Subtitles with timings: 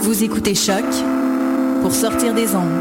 [0.00, 0.84] Vous écoutez Choc
[1.82, 2.80] pour sortir des ondes.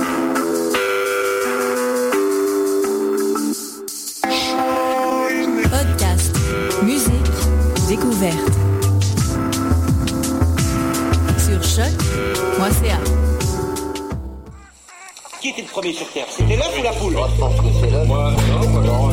[5.70, 6.34] Podcast,
[6.84, 7.12] musique,
[7.90, 8.38] découverte.
[11.38, 12.98] Sur choc.ca.
[15.42, 16.28] Qui était le premier sur Terre?
[16.30, 17.14] C'était l'œuf ou la poule?
[17.14, 18.08] Moi, je pense que c'est l'œuf.
[18.08, 19.10] Moi, non, moi, non,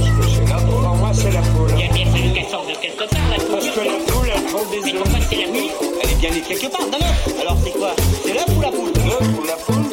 [3.00, 3.50] la poule.
[3.50, 5.02] Parce que la poule, elle prend des Mais œufs.
[5.02, 5.70] pourquoi c'est la nuit
[6.02, 6.86] Elle est bien née quelque part.
[7.40, 7.94] Alors c'est quoi?
[8.24, 8.92] C'est l'œuf ou la poule?
[9.06, 9.85] L'œuf ou la poule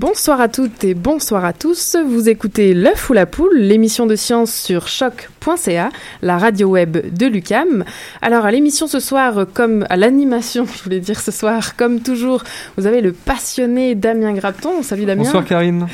[0.00, 1.94] Bonsoir à toutes et bonsoir à tous.
[2.06, 5.90] Vous écoutez L'œuf ou la poule, l'émission de science sur choc.ca,
[6.22, 7.84] la radio web de l'UCAM.
[8.22, 12.44] Alors à l'émission ce soir, comme à l'animation, je voulais dire ce soir, comme toujours,
[12.78, 14.82] vous avez le passionné Damien Grapton.
[14.82, 15.24] Salut Damien.
[15.24, 15.86] Bonsoir Karine.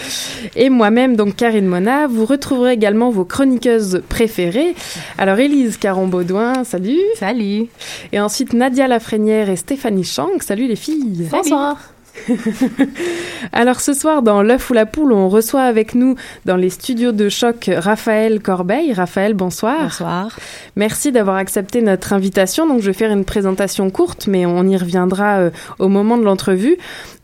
[0.55, 2.07] Et moi-même, donc Karine Mona.
[2.07, 4.77] Vous retrouverez également vos chroniqueuses préférées.
[5.19, 7.01] Alors Élise Caron-Baudouin, salut.
[7.17, 7.67] Salut.
[8.13, 10.31] Et ensuite Nadia Lafrenière et Stéphanie Chang.
[10.39, 11.27] Salut les filles.
[11.29, 11.96] Bonsoir.
[13.53, 17.13] Alors ce soir dans l'œuf ou la poule, on reçoit avec nous dans les studios
[17.13, 18.93] de choc Raphaël Corbeil.
[18.93, 19.83] Raphaël, bonsoir.
[19.83, 20.39] Bonsoir.
[20.77, 22.67] Merci d'avoir accepté notre invitation.
[22.67, 26.25] Donc je vais faire une présentation courte, mais on y reviendra euh, au moment de
[26.25, 26.77] l'entrevue.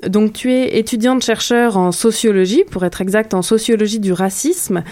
[0.06, 4.82] Donc tu es étudiante chercheur en sociologie, pour être exact en sociologie du racisme.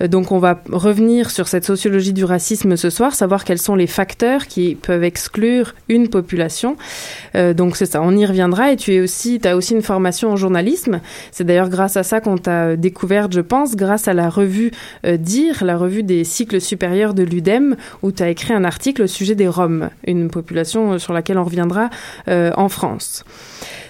[0.00, 3.74] Euh, donc on va revenir sur cette sociologie du racisme ce soir, savoir quels sont
[3.74, 6.76] les facteurs qui peuvent exclure une population.
[7.34, 8.72] Euh, donc c'est ça, on y reviendra.
[8.72, 11.00] Et tu es aussi, tu as aussi une formation en journalisme.
[11.30, 14.70] C'est d'ailleurs grâce à ça qu'on t'a découverte, je pense, grâce à la revue
[15.04, 19.02] euh, Dire, la revue des cycles supérieurs de l'UDEM, où tu as écrit un article
[19.02, 21.90] au sujet des Roms, une population euh, sur laquelle on reviendra
[22.28, 23.24] euh, en France.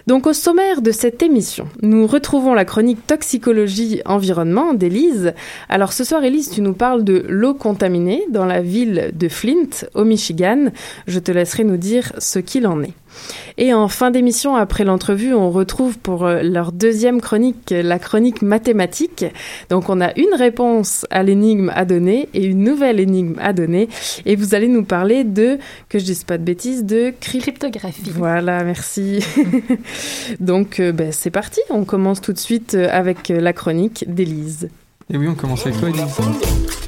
[0.09, 5.35] Donc au sommaire de cette émission, nous retrouvons la chronique toxicologie environnement d'Élise.
[5.69, 9.87] Alors ce soir Élise, tu nous parles de l'eau contaminée dans la ville de Flint
[9.95, 10.67] au Michigan.
[11.07, 12.93] Je te laisserai nous dire ce qu'il en est.
[13.59, 18.43] Et en fin d'émission, après l'entrevue, on retrouve pour euh, leur deuxième chronique, la chronique
[18.43, 19.25] mathématique.
[19.71, 23.89] Donc on a une réponse à l'énigme à donner et une nouvelle énigme à donner.
[24.27, 25.59] Et vous allez nous parler de,
[25.89, 28.11] que je dise pas de bêtises, de crypt- Cryptographie.
[28.15, 29.21] Voilà, merci.
[30.41, 34.05] Donc euh, ben, c'est parti, on commence tout de suite euh, avec euh, la chronique
[34.09, 34.69] d'Élise.
[35.13, 36.84] Et oui, on commence avec toi, Elise.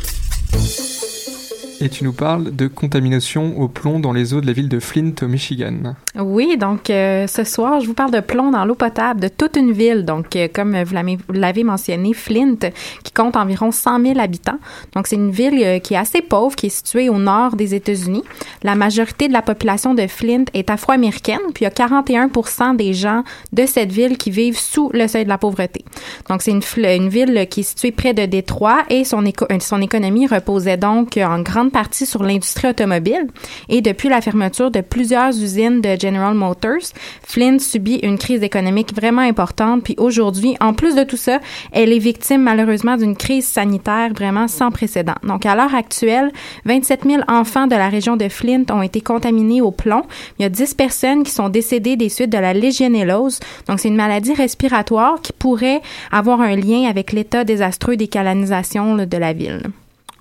[1.81, 4.81] Et tu nous parles de contamination au plomb dans les eaux de la ville de
[4.81, 5.95] Flint au Michigan.
[6.19, 9.57] Oui, donc euh, ce soir, je vous parle de plomb dans l'eau potable de toute
[9.57, 10.05] une ville.
[10.05, 12.71] Donc, euh, comme vous l'avez- mentionné, Flint,
[13.03, 14.59] qui compte environ 100 000 habitants.
[14.95, 17.75] Donc, c'est une ville euh, qui est assez pauvre, qui est située au nord des
[17.75, 18.23] États-Unis.
[18.63, 22.95] La majorité de la population de Flint est afro-américaine, puis il y a 41 des
[22.95, 23.23] gens
[23.53, 25.85] de cette ville qui vivent sous le seuil de la pauvreté.
[26.31, 29.23] Donc, c'est une, ville qui est située près de Détroit et son,
[29.61, 33.27] son économie reposait donc en grande partie sur l'industrie automobile.
[33.69, 36.93] Et depuis la fermeture de plusieurs usines de General Motors,
[37.23, 39.83] Flint subit une crise économique vraiment importante.
[39.85, 41.41] Puis aujourd'hui, en plus de tout ça,
[41.73, 45.15] elle est victime malheureusement d'une crise sanitaire vraiment sans précédent.
[45.23, 46.33] Donc à l'heure actuelle,
[46.65, 50.03] 27 000 enfants de la région de Flint ont été contaminés au plomb.
[50.39, 53.41] Il y a 10 personnes qui sont décédées des suites de la légionellose.
[53.69, 55.81] Donc c'est une maladie respiratoire qui pourrait
[56.11, 59.63] avoir un lien avec l'état désastreux des canalisations de la ville.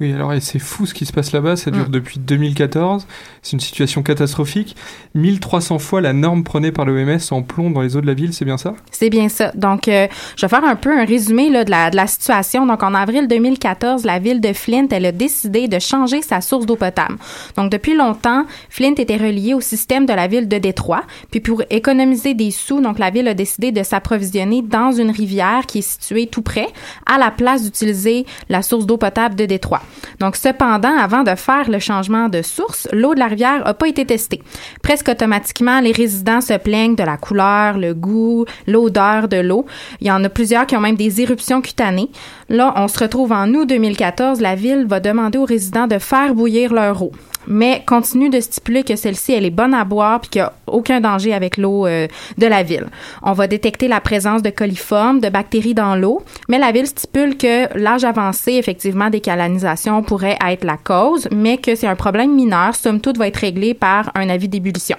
[0.02, 1.92] Oui, alors et c'est fou ce qui se passe là-bas, ça dure Mm.
[1.92, 3.08] depuis 2014,
[3.42, 4.76] c'est une situation catastrophique.
[5.14, 8.34] 1300 fois la norme prônée par l'OMS en plomb dans les eaux de la ville,
[8.34, 8.74] c'est bien ça?
[8.92, 9.54] C'est bien ça.
[9.56, 12.66] Donc, euh, je vais faire un peu un résumé là, de, la, de la situation.
[12.66, 16.66] Donc, en avril 2014, la ville de Flint, elle a décidé de changer sa source
[16.66, 17.16] d'eau potable.
[17.56, 21.04] Donc, depuis longtemps, Flint était relié au système de la ville de Détroit.
[21.32, 25.66] Puis, pour économiser des sous, donc la ville a décidé de s'approvisionner dans une rivière
[25.66, 26.68] qui est située tout près,
[27.06, 29.82] à la place d'utiliser la source d'eau potable de Détroit.
[30.20, 33.88] Donc, cependant, avant de faire le changement de source, l'eau de la rivière n'a pas
[33.88, 34.42] été testée.
[34.82, 39.66] Presque automatiquement, les résidents se plaignent de la couleur, le goût, l'odeur de l'eau.
[40.02, 42.10] Il y en a plusieurs qui ont même des éruptions cutanées.
[42.50, 44.42] Là, on se retrouve en août 2014.
[44.42, 47.12] La ville va demander aux résidents de faire bouillir leur eau
[47.48, 50.54] mais continue de stipuler que celle-ci, elle est bonne à boire puis qu'il n'y a
[50.68, 52.08] aucun danger avec l'eau euh,
[52.38, 52.88] de la ville.
[53.24, 57.38] On va détecter la présence de coliformes, de bactéries dans l'eau, mais la ville stipule
[57.38, 62.34] que l'âge avancé, effectivement, des canalisations pourrait être la cause, mais que c'est un problème
[62.34, 64.98] mineur, somme toute, va être réglé par un avis d'ébullition.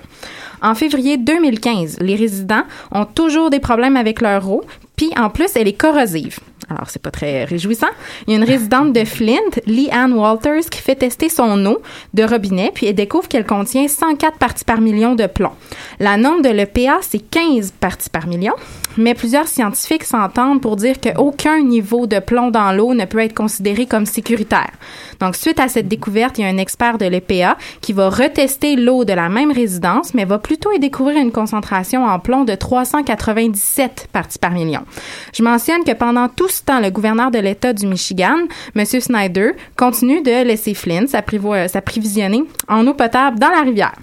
[0.63, 4.65] En février 2015, les résidents ont toujours des problèmes avec leur eau,
[4.97, 6.39] puis en plus, elle est corrosive.
[6.69, 7.87] Alors, c'est pas très réjouissant.
[8.27, 9.37] Il y a une résidente de Flint,
[9.67, 11.81] Lee Ann Walters, qui fait tester son eau
[12.13, 15.53] de robinet, puis elle découvre qu'elle contient 104 parties par million de plomb.
[16.01, 18.55] La norme de l'EPA, c'est 15 parties par million,
[18.97, 23.35] mais plusieurs scientifiques s'entendent pour dire qu'aucun niveau de plomb dans l'eau ne peut être
[23.35, 24.73] considéré comme sécuritaire.
[25.21, 28.75] Donc, suite à cette découverte, il y a un expert de l'EPA qui va retester
[28.75, 32.55] l'eau de la même résidence, mais va plutôt y découvrir une concentration en plomb de
[32.55, 34.81] 397 parties par million.
[35.33, 38.37] Je mentionne que pendant tout temps, le gouverneur de l'État du Michigan,
[38.75, 38.85] M.
[38.85, 43.95] Snyder, continue de laisser Flint s'apprivo- s'approvisionner en eau potable dans la rivière.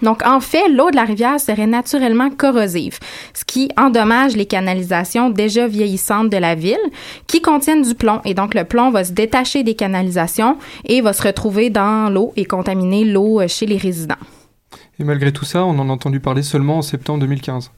[0.00, 2.98] Donc, en fait, l'eau de la rivière serait naturellement corrosive,
[3.34, 6.78] ce qui endommage les canalisations déjà vieillissantes de la ville,
[7.26, 8.20] qui contiennent du plomb.
[8.24, 10.56] Et donc, le plomb va se détacher des canalisations
[10.86, 14.16] et va se retrouver dans l'eau et contaminer l'eau euh, chez les résidents.
[14.98, 17.70] Et malgré tout ça, on en a entendu parler seulement en septembre 2015.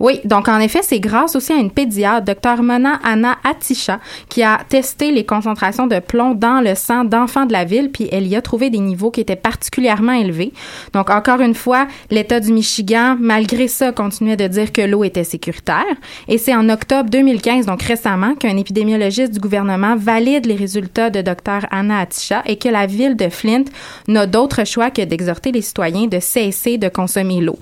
[0.00, 4.42] Oui, donc en effet, c'est grâce aussi à une pédiatre, Dr Mona Anna Atisha, qui
[4.42, 8.26] a testé les concentrations de plomb dans le sang d'enfants de la ville, puis elle
[8.26, 10.52] y a trouvé des niveaux qui étaient particulièrement élevés.
[10.92, 15.24] Donc encore une fois, l'État du Michigan, malgré ça, continuait de dire que l'eau était
[15.24, 15.84] sécuritaire.
[16.28, 21.22] Et c'est en octobre 2015, donc récemment, qu'un épidémiologiste du gouvernement valide les résultats de
[21.22, 23.64] Dr Anna Atisha et que la ville de Flint
[24.08, 27.58] n'a d'autre choix que d'exhorter les citoyens de cesser de consommer l'eau.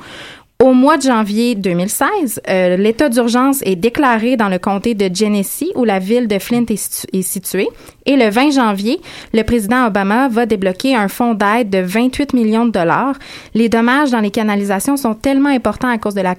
[0.62, 5.72] Au mois de janvier 2016, euh, l'état d'urgence est déclaré dans le comté de Genesee,
[5.74, 7.68] où la ville de Flint est, situ- est située.
[8.04, 9.00] Et le 20 janvier,
[9.32, 13.14] le président Obama va débloquer un fonds d'aide de 28 millions de dollars.
[13.54, 16.34] Les dommages dans les canalisations sont tellement importants à cause de la,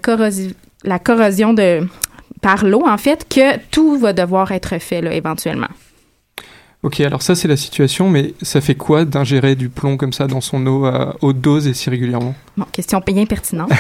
[0.84, 1.80] la corrosion de
[2.44, 5.68] par l'eau, en fait, que tout va devoir être fait là, éventuellement.
[6.84, 10.26] Ok, alors ça c'est la situation, mais ça fait quoi d'ingérer du plomb comme ça
[10.26, 12.34] dans son eau à haute dose et si régulièrement?
[12.58, 13.72] Bon, question bien pertinente.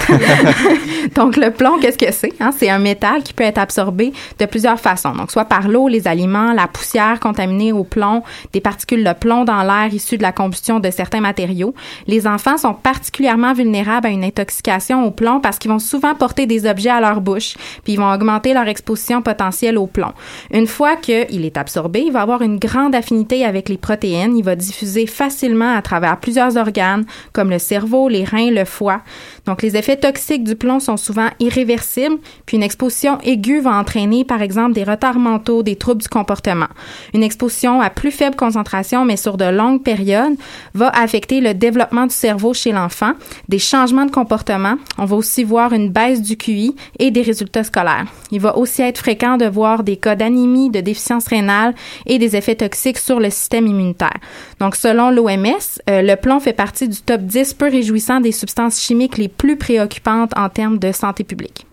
[1.15, 2.31] Donc, le plomb, qu'est-ce que c'est?
[2.39, 2.51] Hein?
[2.57, 5.11] C'est un métal qui peut être absorbé de plusieurs façons.
[5.13, 9.43] Donc, soit par l'eau, les aliments, la poussière contaminée au plomb, des particules de plomb
[9.43, 11.73] dans l'air issues de la combustion de certains matériaux.
[12.07, 16.45] Les enfants sont particulièrement vulnérables à une intoxication au plomb parce qu'ils vont souvent porter
[16.45, 20.13] des objets à leur bouche, puis ils vont augmenter leur exposition potentielle au plomb.
[20.53, 24.37] Une fois qu'il est absorbé, il va avoir une grande affinité avec les protéines.
[24.37, 29.01] Il va diffuser facilement à travers plusieurs organes, comme le cerveau, les reins, le foie.
[29.45, 34.23] Donc, les effets toxiques du plomb sont souvent irréversibles, puis une exposition aiguë va entraîner,
[34.23, 36.67] par exemple, des retards mentaux, des troubles du comportement.
[37.13, 40.35] Une exposition à plus faible concentration, mais sur de longues périodes,
[40.73, 43.13] va affecter le développement du cerveau chez l'enfant,
[43.49, 44.75] des changements de comportement.
[44.97, 48.05] On va aussi voir une baisse du QI et des résultats scolaires.
[48.31, 51.73] Il va aussi être fréquent de voir des cas d'anémie, de déficience rénale
[52.05, 54.17] et des effets toxiques sur le système immunitaire.
[54.59, 58.79] Donc, selon l'OMS, euh, le plomb fait partie du top 10 peu réjouissant des substances
[58.81, 61.65] chimiques les plus préoccupantes en termes de santé publique.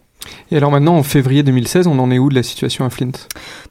[0.50, 3.12] Et alors maintenant, en février 2016, on en est où de la situation à Flint?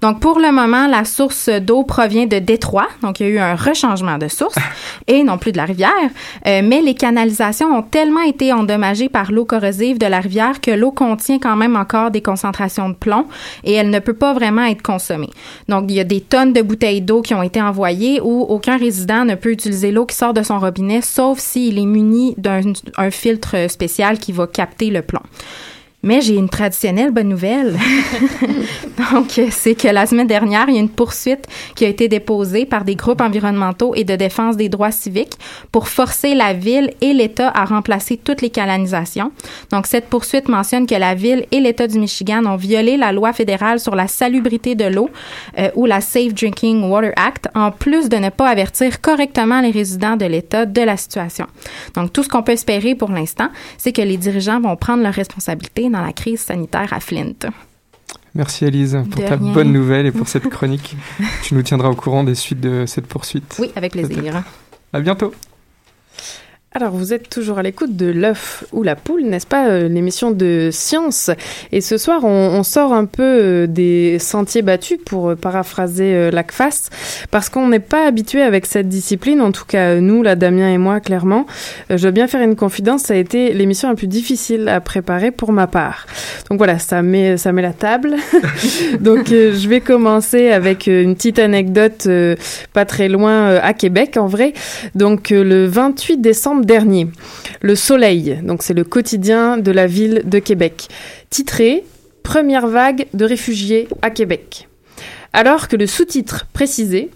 [0.02, 2.88] Donc, pour le moment, la source d'eau provient de Détroit.
[3.02, 4.56] Donc, il y a eu un rechangement de source
[5.08, 5.90] et non plus de la rivière.
[6.46, 10.72] Euh, mais les canalisations ont tellement été endommagées par l'eau corrosive de la rivière que
[10.72, 13.26] l'eau contient quand même encore des concentrations de plomb
[13.64, 15.30] et elle ne peut pas vraiment être consommée.
[15.68, 18.78] Donc, il y a des tonnes de bouteilles d'eau qui ont été envoyées où aucun
[18.78, 22.62] résident ne peut utiliser l'eau qui sort de son robinet sauf s'il est muni d'un
[22.98, 25.22] un filtre spécial qui va capter le plomb.
[26.04, 27.76] Mais j'ai une traditionnelle bonne nouvelle.
[29.12, 32.68] Donc, c'est que la semaine dernière, il y a une poursuite qui a été déposée
[32.68, 35.34] par des groupes environnementaux et de défense des droits civiques
[35.72, 39.32] pour forcer la ville et l'État à remplacer toutes les canalisations.
[39.72, 43.34] Donc, cette poursuite mentionne que la ville et l'État du Michigan ont violé la loi
[43.34, 45.10] fédérale sur la salubrité de l'eau
[45.58, 49.72] euh, ou la Safe Drinking Water Act, en plus de ne pas avertir correctement les
[49.72, 51.48] résidents de l'État de la situation.
[51.96, 53.50] Donc, tout ce qu'on peut espérer pour l'instant,
[53.80, 57.34] c'est que les dirigeants vont prendre leurs responsabilités dans la crise sanitaire à Flint.
[58.36, 59.54] Merci Elise pour De ta rien.
[59.54, 60.96] bonne nouvelle et pour cette chronique.
[61.44, 63.56] tu nous tiendras au courant des suites de cette poursuite.
[63.60, 64.44] Oui, avec plaisir.
[64.94, 65.34] À bientôt.
[66.74, 70.32] Alors, vous êtes toujours à l'écoute de l'œuf ou la poule, n'est-ce pas, euh, l'émission
[70.32, 71.32] de science?
[71.72, 76.90] Et ce soir, on, sort un peu euh, des sentiers battus, pour euh, paraphraser l'ACFAS,
[77.32, 80.78] parce qu'on n'est pas habitué avec cette discipline, en tout cas nous, là, Damien et
[80.78, 81.46] moi, clairement.
[81.90, 85.32] Je dois bien faire une confidence, ça a été l'émission la plus difficile à préparer
[85.32, 86.06] pour ma part.
[86.50, 88.16] Donc voilà, ça met, ça met la table.
[89.00, 92.08] Donc je vais commencer avec une petite anecdote
[92.74, 94.54] pas très loin à Québec, en vrai.
[94.96, 97.08] Donc le 28 décembre dernier,
[97.62, 100.88] Le Soleil, donc c'est le quotidien de la ville de Québec,
[101.30, 101.84] titré
[102.24, 104.68] Première vague de réfugiés à Québec.
[105.34, 107.10] Alors que le sous-titre précisait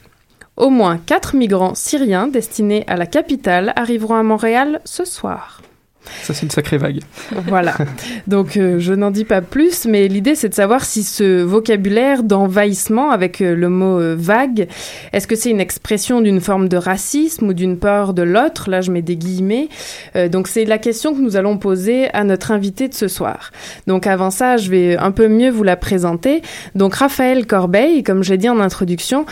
[0.55, 5.62] Au moins quatre migrants syriens destinés à la capitale arriveront à Montréal ce soir.
[6.24, 7.00] Ça, c'est une sacrée vague.
[7.48, 7.75] Voilà.
[8.27, 12.24] Donc, euh, je n'en dis pas plus, mais l'idée, c'est de savoir si ce vocabulaire
[12.24, 14.67] d'envahissement avec euh, le mot euh, vague,
[15.13, 18.70] est-ce que c'est une expression d'une forme de racisme ou d'une peur de l'autre?
[18.70, 19.70] Là, je mets des guillemets.
[20.31, 23.51] Donc, c'est la question que nous allons poser à notre invité de ce soir.
[23.88, 26.41] Donc, avant ça, je vais un peu mieux vous la présenter.
[26.75, 29.25] Donc, Raphaël Corbeil, comme j'ai dit en introduction,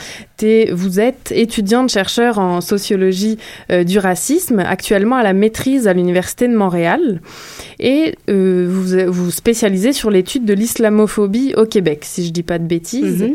[0.72, 3.38] vous êtes étudiante-chercheur en sociologie
[3.70, 7.22] du racisme, actuellement à la maîtrise à l'Université de Montréal.
[7.80, 12.60] Et euh, vous vous spécialisez sur l'étude de l'islamophobie au Québec, si je dis pas
[12.60, 13.24] de bêtises.
[13.24, 13.34] Mhm.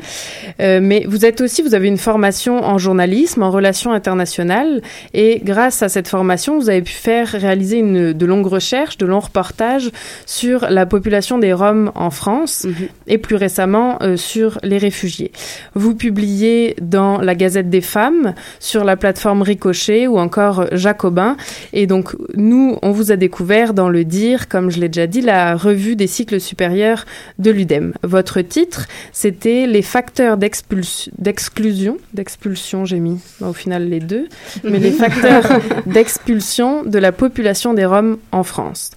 [0.60, 4.82] Euh, mais vous êtes aussi, vous avez une formation en journalisme, en relations internationales,
[5.14, 9.06] et grâce à cette formation, vous avez pu faire réaliser une, de longues recherches, de
[9.06, 9.90] longs reportages
[10.26, 12.66] sur la population des Roms en France,
[13.06, 15.32] et plus récemment euh, sur les réfugiés.
[15.74, 21.36] Vous publiez dans la Gazette des femmes, sur la plateforme Ricochet ou encore Jacobin,
[21.72, 25.20] et donc nous, on vous a découvert dans le dire, comme je l'ai déjà dit,
[25.20, 27.04] la revue des cycles supérieurs
[27.38, 27.94] de l'UDEM.
[28.02, 34.28] Votre titre, c'était les facteurs d'exclusion, d'expulsion, j'ai mis au final les deux,
[34.62, 38.90] mais les facteurs d'expulsion de la population des Roms en France.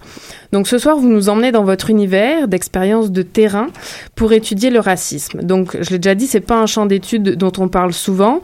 [0.52, 3.68] Donc ce soir, vous nous emmenez dans votre univers d'expérience de terrain
[4.14, 5.42] pour étudier le racisme.
[5.42, 8.40] Donc je l'ai déjà dit, c'est pas un champ d'études dont on parle souvent.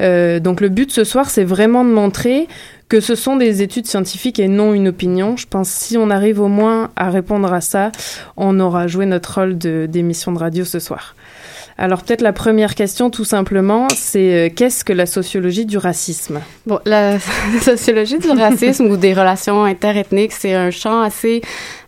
[0.00, 2.46] Euh, donc le but ce soir, c'est vraiment de montrer
[2.88, 5.36] que ce sont des études scientifiques et non une opinion.
[5.36, 7.92] Je pense si on arrive au moins à répondre à ça,
[8.36, 11.14] on aura joué notre rôle d'émission de, radio ce soir.
[11.80, 16.40] Alors peut-être la première question tout simplement, c'est euh, qu'est-ce que la sociologie du racisme?
[16.66, 17.20] Bon, la
[17.62, 21.40] sociologie du racisme ou des relations interethniques, c'est un champ assez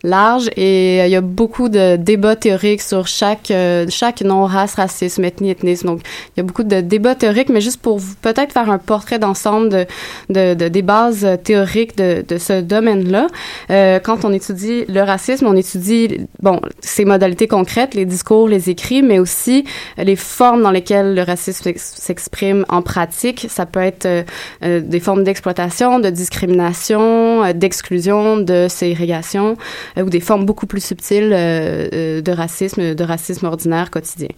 [0.03, 4.75] large et euh, il y a beaucoup de débats théoriques sur chaque euh, chaque non-race,
[4.75, 5.87] racisme, ethnie, ethnisme.
[5.87, 9.19] Donc, il y a beaucoup de débats théoriques, mais juste pour peut-être faire un portrait
[9.19, 9.85] d'ensemble de,
[10.29, 13.27] de, de- des bases théoriques de, de ce domaine-là.
[13.69, 18.69] Euh, quand on étudie le racisme, on étudie bon ses modalités concrètes, les discours, les
[18.69, 19.65] écrits, mais aussi
[19.99, 23.45] euh, les formes dans lesquelles le racisme s'ex- s'exprime en pratique.
[23.49, 29.57] Ça peut être euh, des formes d'exploitation, de discrimination, d'exclusion, de ségrégation,
[29.97, 34.29] ou des formes beaucoup plus subtiles euh, euh, de racisme, de racisme ordinaire quotidien.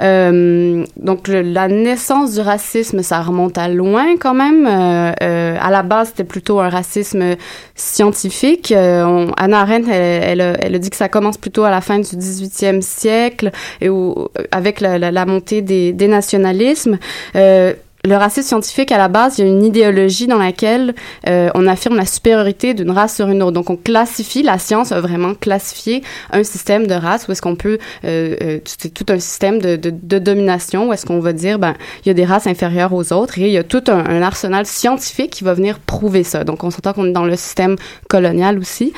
[0.00, 4.66] Euh, donc le- la naissance du racisme, ça remonte à loin quand même.
[4.66, 7.36] Euh, euh, à la base, c'était plutôt un racisme
[7.74, 8.72] scientifique.
[8.72, 11.98] Euh, on- Anna Arendt, elle, elle, elle dit que ça commence plutôt à la fin
[11.98, 16.98] du 18e siècle et où, avec la, la- la montée des, des nationalismes.
[17.36, 17.72] Euh,
[18.06, 20.94] le racisme scientifique, à la base, il y a une idéologie dans laquelle
[21.28, 23.52] euh, on affirme la supériorité d'une race sur une autre.
[23.52, 27.56] Donc, on classifie, la science a vraiment classifié un système de race où est-ce qu'on
[27.56, 31.32] peut, euh, euh, c'est tout un système de, de, de domination où est-ce qu'on va
[31.32, 33.84] dire, ben, il y a des races inférieures aux autres et il y a tout
[33.88, 36.44] un, un arsenal scientifique qui va venir prouver ça.
[36.44, 37.76] Donc, on s'entend qu'on est dans le système
[38.08, 38.92] colonial aussi.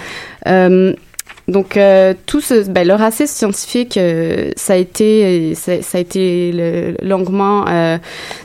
[0.47, 0.93] Euh,
[1.49, 6.95] donc euh, tout ce ben, le racisme scientifique euh, ça a été ça, a été
[7.02, 7.97] longuement euh,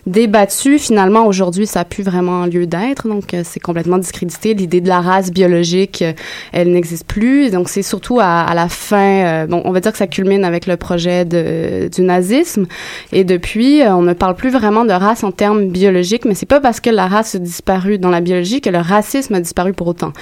[0.08, 0.80] débattu.
[0.80, 3.10] Finalement aujourd'hui ça a plus vraiment lieu d'être.
[3.10, 4.54] Donc euh, c'est complètement discrédité.
[4.54, 6.14] L'idée de la race biologique euh,
[6.54, 7.52] elle n'existe plus.
[7.52, 10.46] Donc c'est surtout à, à la fin euh, bon on va dire que ça culmine
[10.46, 12.68] avec le projet de, du nazisme.
[13.12, 16.62] Et depuis on ne parle plus vraiment de race en termes biologiques mais c'est pas
[16.62, 19.88] parce que la race a disparu dans la biologie que le racisme a disparu pour
[19.88, 20.14] autant.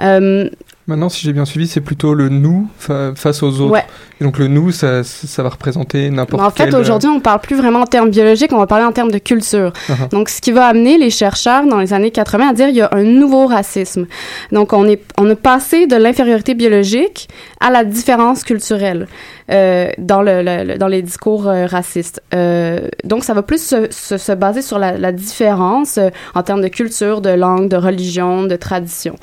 [0.00, 0.48] Euh,
[0.88, 3.72] Maintenant, si j'ai bien suivi, c'est plutôt le nous fa- face aux autres.
[3.72, 3.84] Ouais.
[4.20, 7.20] Et donc le nous, ça, ça va représenter n'importe En fait, quel, euh, aujourd'hui, on
[7.20, 9.70] parle plus vraiment en termes biologiques, on va parler en termes de culture.
[9.90, 10.08] Uh-huh.
[10.10, 12.80] Donc, ce qui va amener les chercheurs dans les années 80 à dire il y
[12.80, 14.06] a un nouveau racisme.
[14.50, 17.28] Donc, on est, on a passé de l'infériorité biologique
[17.60, 19.08] à la différence culturelle
[19.50, 22.22] euh, dans le, dans les discours euh, racistes.
[22.34, 25.98] Euh, donc, ça va plus se, se, se baser sur la, la différence
[26.34, 29.16] en termes de culture, de langue, de religion, de tradition.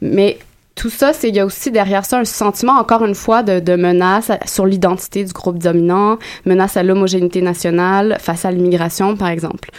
[0.00, 0.38] Mais
[0.74, 3.76] tout ça, c'est il y a aussi derrière ça un sentiment, encore une fois, de,
[3.76, 9.70] menace sur l'identité du groupe dominant, menace à l'homogénéité nationale face à l'immigration, par exemple.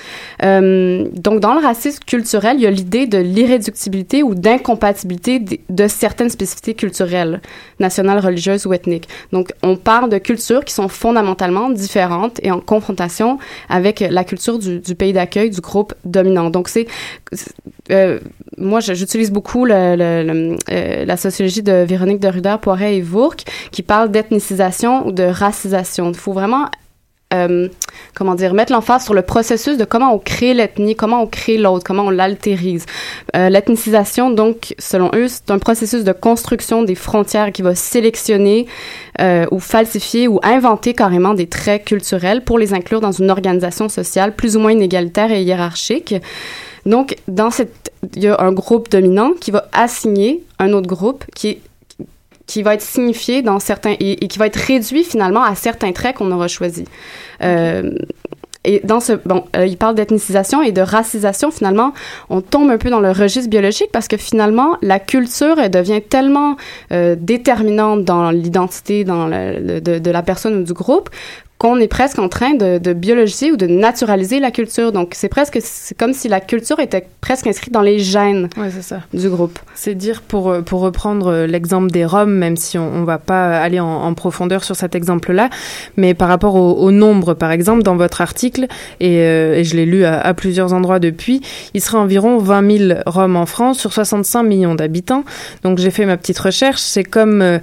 [0.43, 5.87] Euh, donc, dans le racisme culturel, il y a l'idée de l'irréductibilité ou d'incompatibilité de,
[5.87, 7.41] certaines spécificités culturelles,
[7.79, 9.09] nationales, religieuses ou ethniques.
[9.31, 14.59] Donc, on parle de cultures qui sont fondamentalement différentes et en confrontation avec la culture
[14.59, 16.49] du, pays d'accueil du groupe dominant.
[16.49, 16.87] Donc, c'est
[17.91, 18.19] euh,
[18.57, 20.57] moi, j'utilise beaucoup le, euh,
[21.05, 26.09] la sociologie de Véronique Derrida, Poiret et Vourque, qui parle d'ethnicisation ou de racisation.
[26.09, 26.65] Il faut vraiment,
[27.33, 27.67] euh,
[28.13, 31.57] comment dire, mettre l'emphase sur le processus de comment on crée l'ethnie, comment on crée
[31.57, 32.85] l'autre, comment on l'altérise.
[33.35, 38.67] Euh, L'ethnicisation, donc, selon eux, c'est un processus de construction des frontières qui va sélectionner
[39.21, 43.89] euh, ou falsifier ou inventer carrément des traits culturels pour les inclure dans une organisation
[43.89, 46.15] sociale plus ou moins inégalitaire et hiérarchique.
[46.85, 51.25] Donc, dans cette, il y a un groupe dominant qui va assigner un autre groupe
[51.35, 51.61] qui est
[52.45, 55.93] qui va être signifié dans certains et, et qui va être réduit finalement à certains
[55.93, 56.85] traits qu'on aura choisis.
[57.41, 57.93] Euh,
[58.65, 61.51] et dans ce bon, euh, il parle d'ethnicisation et de racisation.
[61.51, 61.93] Finalement,
[62.29, 66.01] on tombe un peu dans le registre biologique parce que finalement, la culture elle devient
[66.01, 66.55] tellement
[66.91, 71.09] euh, déterminante dans l'identité, dans le, de la personne ou du groupe
[71.63, 74.91] qu'on est presque en train de, de biologiser ou de naturaliser la culture.
[74.91, 78.69] Donc, c'est presque, c'est comme si la culture était presque inscrite dans les gènes Ouais,
[78.69, 78.99] c'est ça.
[79.13, 79.57] du groupe.
[79.73, 83.17] C'est dire, pour, euh, pour reprendre euh, l'exemple des Roms, même si on ne va
[83.17, 85.49] pas aller en, en profondeur sur cet exemple-là,
[85.95, 88.67] mais par rapport au, au nombre, par exemple, dans votre article,
[88.99, 91.39] et, euh, et je l'ai lu à, à plusieurs endroits depuis,
[91.73, 95.23] il serait environ 20 000 Roms en France sur 65 millions d'habitants.
[95.63, 97.59] Donc j'ai fait ma petite recherche, c'est comme euh,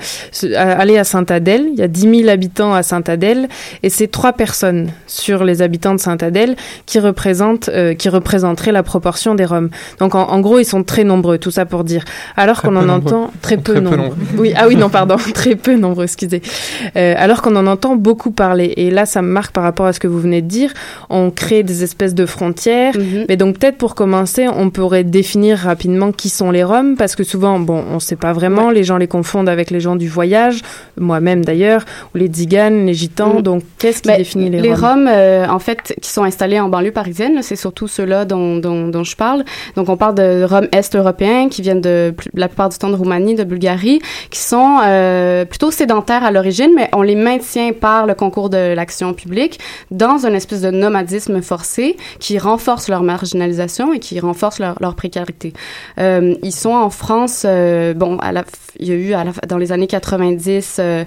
[0.56, 3.46] aller à Saint-Adèle, il y a 10 000 habitants à Saint-Adèle,
[3.82, 6.56] et c'est trois personnes sur les habitants de Saint-Adèle
[6.86, 9.70] qui représentent, euh, qui représenteraient la proportion des Roms.
[9.98, 12.04] Donc en, en gros, ils sont très nombreux, tout ça pour dire.
[12.36, 13.12] Alors qu'on en nombreux.
[13.12, 13.96] entend très peu Très peu nombreux.
[13.98, 14.16] nombreux.
[14.38, 16.40] Oui, ah oui, non, pardon, très peu nombreux, excusez.
[16.96, 18.72] Euh, alors qu'on en entend beaucoup parler.
[18.76, 20.72] Et là, ça me marque par rapport à ce que vous venez de dire.
[21.10, 22.94] On crée des espèces de frontières.
[22.96, 23.26] Mhm.
[23.28, 27.24] Mais donc peut-être pour commencer, on pourrait définir rapidement qui sont les Roms, parce que
[27.24, 28.70] souvent, bon, on sait pas vraiment.
[28.70, 30.62] Les gens les confondent avec les gens du voyage,
[30.98, 33.34] moi-même d'ailleurs, ou les Tziganes, les Gitans.
[33.36, 33.42] Mhm.
[33.42, 34.90] Donc qu'est-ce qui Ben, définit les, les Roms?
[34.90, 38.88] Roms, euh, en fait, qui sont installés en banlieue parisienne, c'est surtout ceux-là dont, dont,
[38.88, 39.44] dont je parle.
[39.76, 43.34] Donc, on parle de Roms est-européens qui viennent de la plupart du temps de Roumanie,
[43.34, 48.14] de Bulgarie, qui sont euh, plutôt sédentaires à l'origine, mais on les maintient par le
[48.14, 49.58] concours de l'action publique
[49.90, 54.94] dans une espèce de nomadisme forcé qui renforce leur marginalisation et qui renforce leur, leur
[54.94, 55.52] précarité.
[55.98, 58.44] Euh, ils sont en France, euh, bon, à la,
[58.78, 61.04] il y a eu à la, dans les années 90 euh,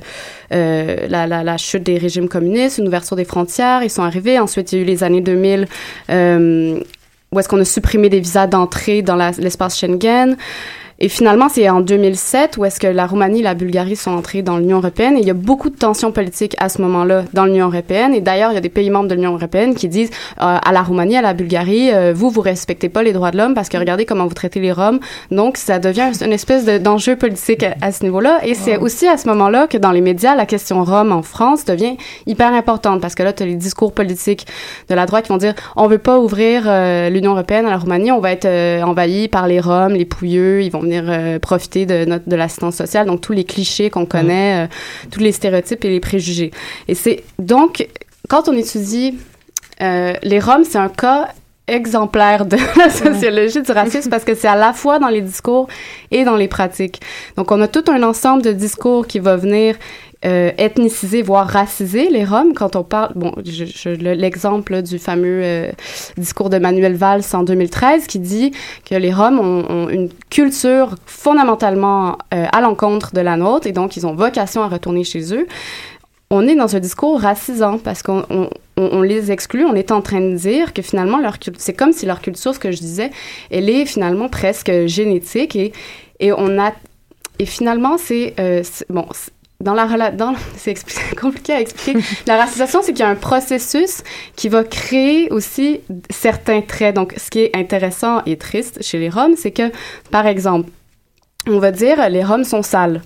[0.54, 3.84] euh, la, chute des régimes communistes, une ouverture des frontières.
[3.84, 4.40] Ils sont arrivés.
[4.40, 5.68] Ensuite, il y a eu les années 2000
[6.10, 6.80] euh,
[7.32, 10.38] où est-ce qu'on a supprimé des visas d'entrée dans l'espace Schengen.
[11.04, 14.42] Et finalement, c'est en 2007 où est-ce que la Roumanie et la Bulgarie sont entrées
[14.42, 15.18] dans l'Union européenne.
[15.18, 18.14] Et il y a beaucoup de tensions politiques à ce moment-là dans l'Union européenne.
[18.14, 20.12] Et d'ailleurs, il y a des pays membres de l'Union européenne qui disent
[20.42, 23.38] euh, à la Roumanie, à la Bulgarie, euh, vous, vous respectez pas les droits de
[23.38, 25.02] l'homme parce que regardez comment vous traitez les Roms.
[25.30, 28.40] Donc, ça devient une espèce de- d'enjeu politique à, à ce niveau-là.
[28.46, 31.66] Et c'est aussi à ce moment-là que dans les médias, la question Rome en France
[31.66, 34.48] devient hyper importante parce que là, tu as les discours politiques
[34.88, 37.78] de la droite qui vont dire on veut pas ouvrir euh, l'Union européenne à la
[37.78, 41.40] Roumanie, on va être euh, envahi par les Roms, les pouilleux, ils vont venir euh,
[41.40, 44.68] profiter de notre de l'assistance sociale, donc tous les clichés qu'on connaît, euh,
[45.12, 46.52] tous les stéréotypes et les préjugés.
[46.88, 47.88] Et c'est donc
[48.30, 49.18] quand on étudie
[49.82, 51.30] euh, les Roms, c'est un cas
[51.68, 55.68] exemplaire de la sociologie du racisme parce que c'est à la fois dans les discours
[56.12, 57.02] et dans les pratiques.
[57.38, 59.76] Donc, on a tout un ensemble de discours qui va venir
[60.26, 60.52] euh,
[61.24, 62.54] voire raciser les Roms.
[62.54, 63.34] Quand on parle, bon,
[63.98, 65.72] l'exemple du fameux euh,
[66.18, 68.52] discours de Manuel Valls en 2013 qui dit
[68.90, 73.98] que les Roms ont, une culture fondamentalement euh, à l'encontre de la nôtre et donc
[73.98, 75.48] ils ont vocation à retourner chez eux
[76.34, 79.66] on est dans un discours racisant parce qu'on on, les exclut.
[79.66, 82.60] On est en train de dire que finalement, leur c'est comme si leur culture, ce
[82.60, 83.12] que je disais,
[83.52, 85.74] elle est finalement presque génétique et,
[86.20, 86.72] et on a.
[87.38, 88.34] Et finalement, c'est.
[88.40, 89.06] euh, bon.
[89.64, 90.76] C'est- Dans la rela- dans c'est
[91.20, 92.00] compliqué à expliquer.
[92.28, 94.04] la racisation, c'est qu'il y a un processus
[94.36, 96.96] qui va créer aussi certains traits.
[96.96, 99.72] Donc, ce qui est intéressant et triste chez les Roms, c'est que,
[100.12, 100.70] par exemple,
[101.48, 103.02] on va dire les Roms sont sales.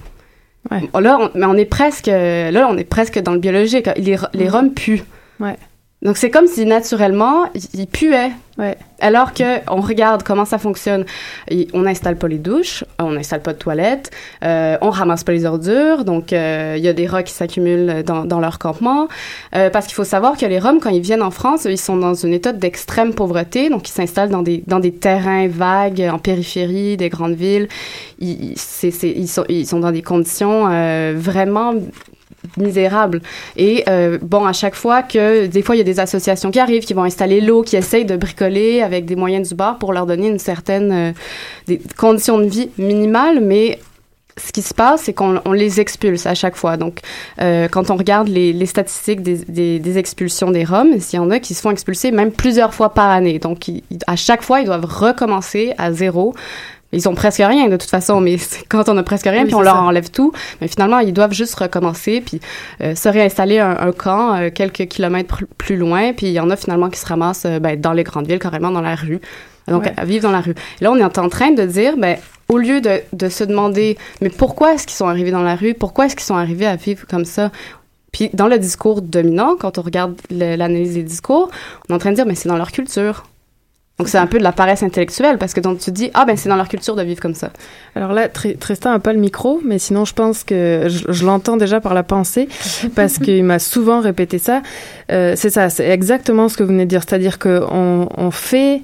[0.70, 3.88] Là, on, mais on est presque, là, on est presque dans le biologique.
[3.96, 4.52] Les, les Mhm.
[4.52, 5.04] Roms puent.
[5.40, 5.56] Ouais.
[6.02, 8.32] Donc c'est comme si naturellement ils puaient.
[8.58, 8.76] Ouais.
[9.00, 11.06] Alors que on regarde comment ça fonctionne.
[11.74, 14.10] On n'installe pas les douches, on n'installe pas de toilettes,
[14.44, 16.04] euh, on ramasse pas les ordures.
[16.04, 19.08] Donc euh, il y a des rats qui s'accumulent dans, dans leur campement.
[19.56, 21.98] Euh, parce qu'il faut savoir que les Roms quand ils viennent en France, ils sont
[21.98, 23.70] dans une état d'extrême pauvreté.
[23.70, 27.68] Donc ils s'installent dans des dans des terrains vagues en périphérie des grandes villes.
[28.18, 31.76] Ils, ils sont ils sont dans des conditions euh, vraiment
[32.58, 33.22] misérable.
[33.56, 36.60] Et euh, bon, à chaque fois que des fois il y a des associations qui
[36.60, 39.94] arrivent, qui vont installer l'eau, qui essayent de bricoler avec des moyens du bord pour
[39.94, 41.12] leur donner une certaine euh,
[41.68, 43.80] des conditions de vie minimales, mais
[44.38, 46.78] ce qui se passe, c'est qu'on on les expulse à chaque fois.
[46.78, 47.00] Donc,
[47.42, 51.32] euh, quand on regarde les, les statistiques des, des, expulsions des Roms, il y en
[51.32, 53.40] a qui se font expulser même plusieurs fois par année.
[53.40, 53.72] Donc,
[54.06, 56.34] à chaque fois, ils doivent recommencer à zéro.
[56.94, 58.38] Ils ont presque rien de toute façon, mais
[58.70, 59.82] quand on a presque rien, Oui, puis on leur ça.
[59.82, 62.40] enlève tout, mais finalement, ils doivent juste recommencer, puis
[62.82, 66.50] euh, se réinstaller un, un camp euh, quelques kilomètres plus loin, puis il y en
[66.50, 69.20] a finalement qui se ramassent euh, ben, dans les grandes villes, carrément dans la rue.
[69.68, 70.06] Donc, Ouais.
[70.06, 70.56] vivre dans la rue.
[70.80, 72.16] Et là, on est en train de dire, ben,
[72.48, 75.74] au lieu de, de se demander, mais pourquoi est-ce qu'ils sont arrivés dans la rue?
[75.74, 77.52] Pourquoi est-ce qu'ils sont arrivés à vivre comme ça?
[78.14, 81.50] Puis, dans le discours dominant, quand on regarde l'analyse des discours,
[81.90, 83.26] on est en train de dire, mais c'est dans leur culture.
[84.00, 86.24] Donc, c'est un peu de la paresse intellectuelle, parce que donc, tu te dis, ah,
[86.26, 87.50] ben, c'est dans leur culture de vivre comme ça.
[87.96, 91.26] Alors là, Tr- Tristan n'a pas le micro, mais sinon, je pense que je, je
[91.26, 92.48] l'entends déjà par la pensée,
[92.96, 94.62] parce qu'il m'a souvent répété ça.
[95.12, 97.02] Euh, c'est ça, c'est exactement ce que vous venez de dire.
[97.02, 98.82] C'est-à-dire qu'on on fait,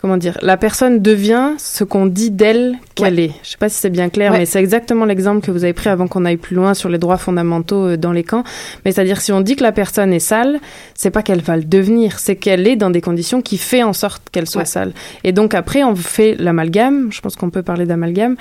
[0.00, 3.32] comment dire, la personne devient ce qu'on dit d'elle qu'elle est.
[3.42, 4.38] Je sais pas si c'est bien clair, Ouais.
[4.38, 6.98] mais c'est exactement l'exemple que vous avez pris avant qu'on aille plus loin sur les
[6.98, 8.44] droits fondamentaux euh, dans les camps.
[8.84, 10.58] Mais c'est-à-dire, si on dit que la personne est sale,
[10.94, 13.92] c'est pas qu'elle va le devenir, c'est qu'elle est dans des conditions qui fait en
[13.92, 14.66] sorte qu'elle soit Ouais.
[14.66, 14.92] sale.
[15.24, 17.08] Et donc après, on fait l'amalgame.
[17.12, 18.36] Je pense qu'on peut parler d'amalgame.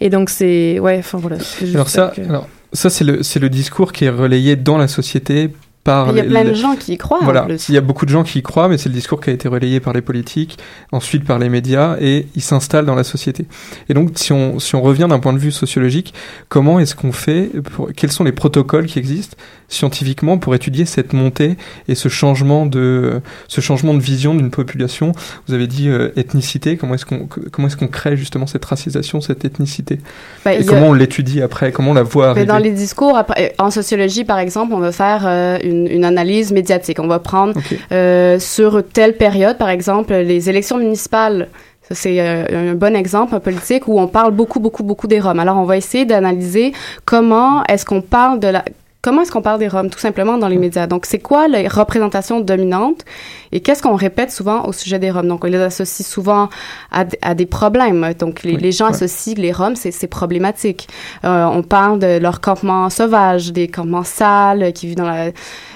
[0.00, 1.36] Et donc c'est ouais, enfin voilà.
[1.38, 4.78] juste Alors ça, que- alors, ça c'est le, c'est le discours qui est relayé dans
[4.78, 5.50] la société
[5.84, 7.78] par Il y a les- plein de les- gens qui y croient, Voilà, il y
[7.78, 9.80] a beaucoup de gens qui y croient, mais c'est le discours qui a été relayé
[9.80, 10.58] par les politiques,
[10.92, 13.46] ensuite par les médias, et il s'installe dans la société.
[13.88, 16.14] Et donc, si on, si on revient d'un point de vue sociologique,
[16.48, 19.36] comment est-ce qu'on fait, pour, quels sont les protocoles qui existent
[19.68, 21.56] scientifiquement pour étudier cette montée
[21.88, 25.12] et ce changement de, ce changement de vision d'une population?
[25.48, 29.20] Vous avez dit euh, ethnicité, comment est-ce qu'on comment est-ce qu'on crée justement cette racisation,
[29.20, 29.98] cette ethnicité?
[30.44, 32.46] Ben, Et a- comment on l'étudie après, comment on la voit Mais arriver?
[32.46, 36.52] dans les discours, après, en sociologie, par exemple, on va faire euh, une, une analyse
[36.52, 36.98] médiatique.
[37.00, 37.54] On va prendre
[37.90, 41.48] euh, sur telle période, par exemple, les élections municipales.
[41.88, 45.20] Ça, c'est euh, un bon exemple, un politique, où on parle beaucoup, beaucoup, beaucoup des
[45.20, 45.40] Roms.
[45.40, 46.72] Alors, on va essayer d'analyser
[47.04, 48.64] comment est-ce qu'on parle de la...
[49.04, 50.86] Comment est-ce qu'on parle des Roms, tout simplement, dans les médias?
[50.86, 53.04] Donc, c'est quoi les représentations dominantes
[53.50, 55.26] et qu'est-ce qu'on répète souvent au sujet des Roms?
[55.26, 56.50] Donc, on les associe souvent
[56.92, 58.14] à, des problèmes.
[58.16, 58.92] Donc, les, Oui, les gens ouais.
[59.02, 60.86] associent les Roms, c'est problématique.
[61.24, 65.32] Euh, on parle de leurs campements sauvages, des campements sales, qui vivent dans la...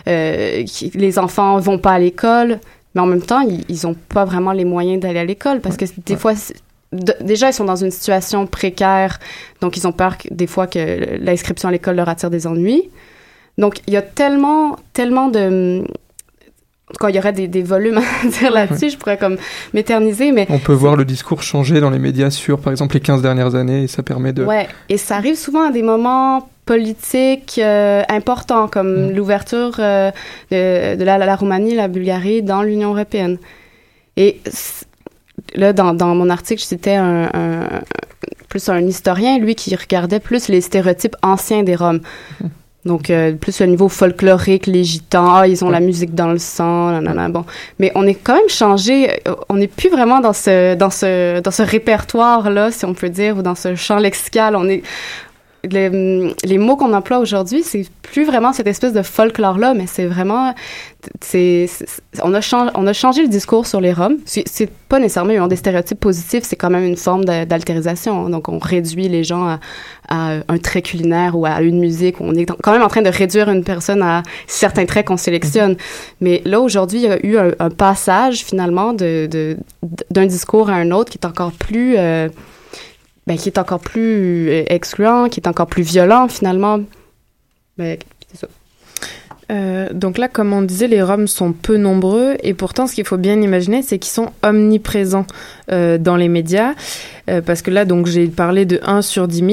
[0.06, 2.60] euh, qui- les enfants vont pas à l'école,
[2.94, 5.76] mais en même temps, ils, ils ont pas vraiment les moyens d'aller à l'école parce
[5.76, 6.16] que des ouais.
[6.16, 6.34] fois...
[6.92, 9.18] de- déjà, ils sont dans une situation précaire,
[9.60, 12.88] donc ils ont peur que- des fois que l'inscription à l'école leur attire des ennuis.
[13.58, 15.80] Donc, il y a tellement, tellement de...
[16.88, 19.36] En tout cas, il y aurait des, des volumes à dire là-dessus, je pourrais comme
[19.74, 20.46] m'éterniser, mais...
[20.50, 23.54] On peut voir le discours changer dans les médias sur, par exemple, les 15 dernières
[23.56, 24.44] années, et ça permet de...
[24.44, 29.16] Ouais, et ça arrive souvent à des moments politiques euh, importants, comme Mm.
[29.16, 30.10] l'ouverture euh,
[30.50, 33.38] de, de la, la Roumanie la Bulgarie dans l'Union européenne.
[34.16, 34.40] Et
[35.54, 37.80] là, dans, dans mon article, je citais un, un-
[38.48, 42.00] plus un historien, lui, qui regardait plus les stéréotypes anciens des Roms.
[42.40, 42.46] Mm.
[42.86, 46.38] Donc, euh, plus le niveau folklorique, les gitans, ah, ils ont la musique dans le
[46.38, 47.44] sang, nanana, bon.
[47.80, 51.40] Mais on est quand même changé, euh, on n'est plus vraiment dans ce, dans ce,
[51.40, 54.54] dans ce répertoire-là, si on peut dire, ou dans ce champ lexical.
[54.54, 54.82] On est,
[55.64, 60.54] les, mots qu'on emploie aujourd'hui, c'est plus vraiment cette espèce de folklore-là, mais c'est vraiment,
[61.20, 61.68] c'est,
[62.22, 64.18] on a changé, le discours sur les Roms.
[64.24, 68.28] C'est, pas nécessairement ils des stéréotypes positifs, c'est quand même une forme d'altérisation.
[68.28, 69.58] Donc, on réduit les gens
[70.08, 72.20] à, un trait culinaire ou à une musique.
[72.20, 75.76] On est quand même en train de réduire une personne à certains traits qu'on sélectionne.
[76.20, 81.10] Mais là, aujourd'hui, il y a eu un, passage, finalement, d'un discours à un autre
[81.10, 82.28] qui est encore plus, euh,
[83.26, 86.80] ben, qui est encore plus euh, excluant, qui est encore plus violent, finalement.
[87.76, 87.98] Ben,
[88.32, 88.48] c'est.
[89.50, 93.04] Euh, donc là, comme on disait, les Roms sont peu nombreux et pourtant, ce qu'il
[93.04, 95.26] faut bien imaginer, c'est qu'ils sont omniprésents
[95.70, 96.74] euh, dans les médias.
[97.28, 99.50] Euh, parce que là, donc, j'ai parlé de 1 sur 10 000,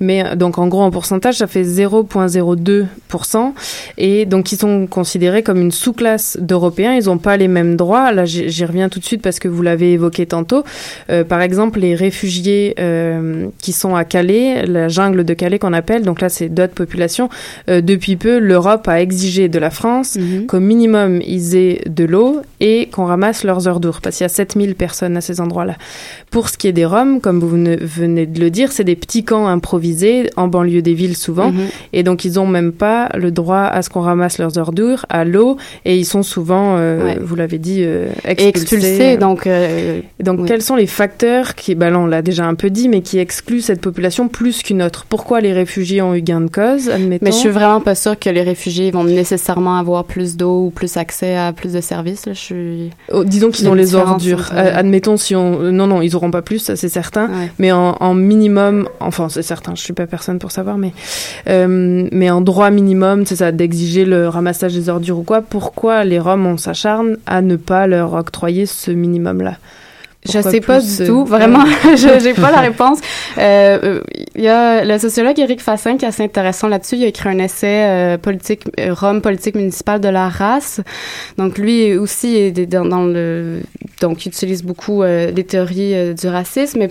[0.00, 3.52] mais euh, donc en gros, en pourcentage, ça fait 0,02%.
[3.98, 6.94] Et donc, ils sont considérés comme une sous-classe d'Européens.
[6.94, 8.12] Ils n'ont pas les mêmes droits.
[8.12, 10.64] Là, j'y reviens tout de suite parce que vous l'avez évoqué tantôt.
[11.10, 12.74] Euh, par exemple, les réfugiés
[13.58, 17.28] qui sont à Calais, la jungle de Calais qu'on appelle, donc là, c'est d'autres populations.
[17.68, 22.88] Depuis peu, l'Europe a exigé de la France qu'au minimum, ils aient de l'eau et
[22.92, 25.74] qu'on ramasse leurs heures d'ours, parce qu'il y a 7000 personnes à ces endroits-là.
[26.30, 29.24] Pour ce qui est des Roms, comme vous venez- de le dire, c'est des petits
[29.24, 31.66] camps improvisés en banlieue des villes souvent, Mhm.
[31.92, 35.04] et donc ils ont même pas le droit à ce qu'on ramasse leurs heures d'ours,
[35.08, 37.18] à l'eau, et ils sont souvent, euh, Ouais.
[37.20, 38.48] vous l'avez dit, euh, expulsés.
[38.48, 39.46] expulsés, donc.
[39.48, 40.46] euh, donc, oui.
[40.48, 43.18] quels sont les facteurs qui, bah là, on l'a déjà un peu dit, mais qui
[43.18, 45.04] excluent cette population plus qu'une autre?
[45.08, 47.24] Pourquoi les réfugiés ont eu gain de cause, admettons?
[47.24, 50.70] Mais je suis vraiment pas sûre que les réfugiés vont nécessairement avoir plus d'eau ou
[50.70, 52.26] plus accès à plus de services.
[52.26, 52.32] Là.
[52.34, 52.51] Je suis...
[53.12, 54.38] Oh, disons qu'ils ont les ordures.
[54.40, 57.26] entre- Euh, admettons si on, euh, non non, ils auront pas plus, ça c'est certain.
[57.28, 57.50] Ouais.
[57.58, 60.92] Mais en, en minimum, enfin c'est certain, je suis pas personne pour savoir, mais
[61.48, 65.40] euh, mais en droit minimum, c'est ça, d'exiger le ramassage des ordures ou quoi.
[65.42, 69.56] Pourquoi les Roms on s'acharne à ne pas leur octroyer ce minimum là
[70.24, 71.64] Je sais pas du tout, vraiment.
[71.96, 72.98] je j'ai pas la réponse.
[73.38, 74.00] Euh, euh,
[74.36, 76.96] Il y a le sociologue Éric Fassin qui est assez intéressant là-dessus.
[76.96, 80.80] Il a écrit un essai euh, politique, euh, Rome politique municipale de la race.
[81.38, 83.60] Donc lui aussi est dans, dans le,
[84.00, 86.78] donc il utilise beaucoup euh, les théories euh, du racisme.
[86.78, 86.90] Mais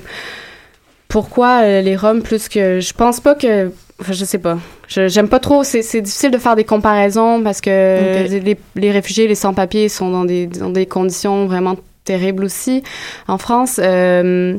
[1.08, 4.58] pourquoi les Roms plus que, je pense pas que Enfin, je sais pas.
[4.88, 5.64] Je- J'aime pas trop.
[5.64, 7.70] C'est c'est difficile de faire des comparaisons parce que
[8.28, 12.84] les, les réfugiés, les sans-papiers sont dans des, dans des conditions vraiment terribles aussi
[13.28, 13.80] en France.
[13.84, 14.58] Euh,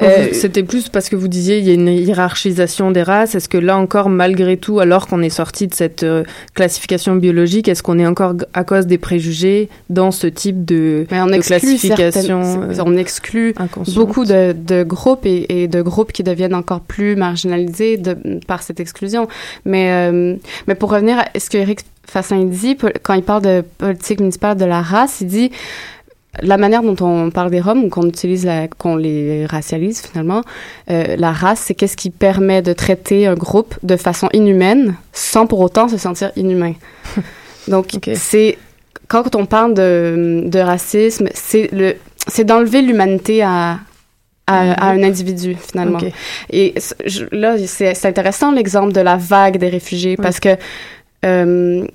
[0.00, 3.34] euh, C'était plus parce que vous disiez il y a une hiérarchisation des races.
[3.34, 7.68] Est-ce que là encore, malgré tout, alors qu'on est sorti de cette euh, classification biologique,
[7.68, 11.34] est-ce qu'on est encore à cause des préjugés dans ce type de, mais on de
[11.34, 13.54] exclut classification euh, on exclut
[13.94, 18.62] beaucoup de, de groupes et, et de groupes qui deviennent encore plus marginalisés de, par
[18.62, 19.28] cette exclusion.
[19.64, 20.10] Mais,
[20.66, 24.56] mais pour revenir à ce que Eric Fassin dit, quand il parle de politique municipale
[24.56, 25.50] de la race, il dit
[26.40, 30.42] la manière dont on parle des Roms ou qu'on utilise la, qu'on les racialise finalement,
[30.90, 35.46] euh, la race, c'est qu'est-ce qui permet de traiter un groupe de façon inhumaine sans
[35.46, 36.72] pour autant se sentir inhumain.
[37.68, 38.56] Donc, c'est
[39.08, 43.78] quand on parle de, de racisme, c'est le, c'est d'enlever l'humanité à,
[44.46, 45.98] à, à un individu finalement.
[46.50, 46.72] Et
[47.04, 50.56] je- là, c'est c'est intéressant l'exemple de la vague des réfugiés parce que
[51.26, 51.86] euh,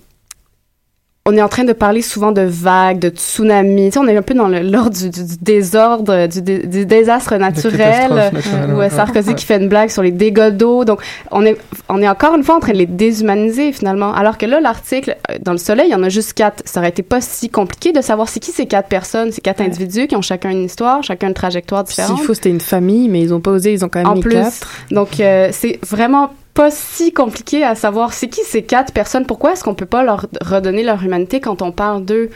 [1.30, 3.88] on est en train de parler souvent de vagues, de tsunamis.
[3.88, 6.66] Tu sais, on est un peu dans le- l'ordre du, du- du désordre, du, dé-
[6.66, 8.10] du désastre naturel.
[8.14, 8.32] naturelle,
[8.74, 8.86] Ou ouais.
[8.86, 9.36] euh, Sarkozy Ouais.
[9.36, 10.86] qui fait une blague sur les dégâts d'eau.
[10.86, 11.58] Donc, on est,
[11.90, 14.14] on est encore une fois en train de les déshumaniser finalement.
[14.14, 16.64] Alors que là, l'article, euh, dans le Soleil, il y en a juste quatre.
[16.66, 19.60] Ça aurait été pas si compliqué de savoir c'est qui ces quatre personnes, ces quatre
[19.62, 22.18] individus qui ont chacun une histoire, chacun une trajectoire différente.
[22.18, 24.16] S'il faut, c'était une famille, mais ils ont pas osé, ils ont quand même En
[24.16, 24.68] mis plus, quatre.
[24.92, 29.26] donc euh, c'est vraiment pas si compliqué à savoir c'est qui ces quatre personnes.
[29.26, 32.30] Pourquoi est-ce qu'on peut pas leur redonner leur humanité quand on parle d'eux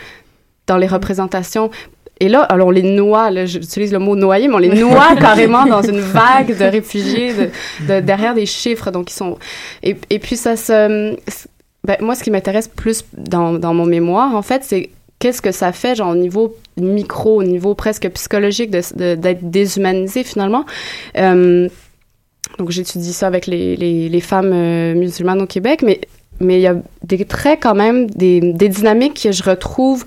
[0.67, 1.69] dans les représentations?
[2.23, 5.65] Et là, alors on les noie, j'utilise le mot noyer, mais on les noie carrément
[5.65, 7.49] dans une vague de réfugiés de,
[7.89, 8.91] de- derrière des chiffres.
[8.91, 9.37] Donc ils sont
[9.81, 11.15] et, et puis ça se
[11.87, 15.51] ben, moi ce qui m'intéresse plus dans, dans mon mémoire en fait c'est qu'est-ce que
[15.51, 20.63] ça fait genre au niveau micro au niveau presque psychologique de- de- d'être déshumanisé finalement
[21.17, 21.67] Euh,
[22.57, 26.01] donc j'étudie ça avec les, les, femmes euh, musulmanes au Québec, mais
[26.39, 30.03] mais il y a des traits quand même, des, des dynamiques que je retrouve.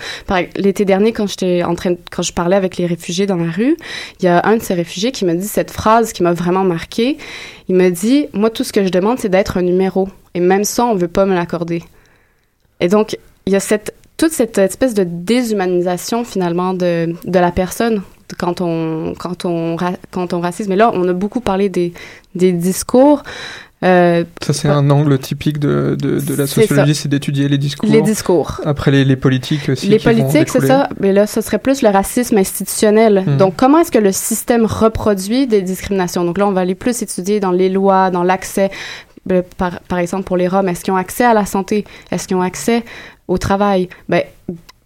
[0.57, 3.77] L'été dernier, quand j'étais en train, quand je parlais avec les réfugiés dans la rue,
[4.21, 6.65] il y a un de ces réfugiés qui m'a dit cette phrase qui m'a vraiment
[6.65, 7.19] marquée.
[7.69, 10.65] Il me dit, moi tout ce que je demande, c'est d'être un numéro, et même
[10.65, 11.83] ça, on veut pas me l'accorder.
[12.81, 17.51] Et donc il y a cette toute cette espèce de déshumanisation finalement de, de la
[17.51, 18.03] personne
[18.39, 19.77] quand on quand on
[20.11, 20.69] quand on racise.
[20.69, 21.93] Mais là, on a beaucoup parlé des
[22.35, 23.23] des discours.
[23.83, 27.91] Euh, Ça, c'est un angle typique de, de, de la sociologie, c'est d'étudier les discours.
[27.91, 28.63] Les discours.
[28.65, 29.89] Après les, les politiques aussi.
[29.89, 30.89] Les politiques, c'est ça.
[31.01, 33.25] Mais là, ce serait plus le racisme institutionnel.
[33.27, 33.37] Mhm.
[33.37, 36.25] Donc, comment est-ce que le système reproduit des discriminations?
[36.25, 38.71] Donc là, on va aller plus étudier dans les lois, dans l'accès.
[39.27, 41.85] Ben, Par, par exemple, pour les Roms, est-ce qu'ils ont accès à la santé?
[42.11, 42.85] Est-ce qu'ils ont accès
[43.29, 43.91] au travail?
[44.09, 44.23] Ben,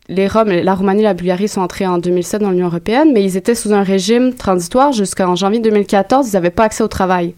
[0.09, 3.23] les Roms, la Roumanie et la Bulgarie sont entrés en 2007 dans l'Union européenne, mais
[3.23, 6.29] ils étaient sous un régime transitoire jusqu'en janvier 2014.
[6.29, 7.35] Ils n'avaient pas accès au travail.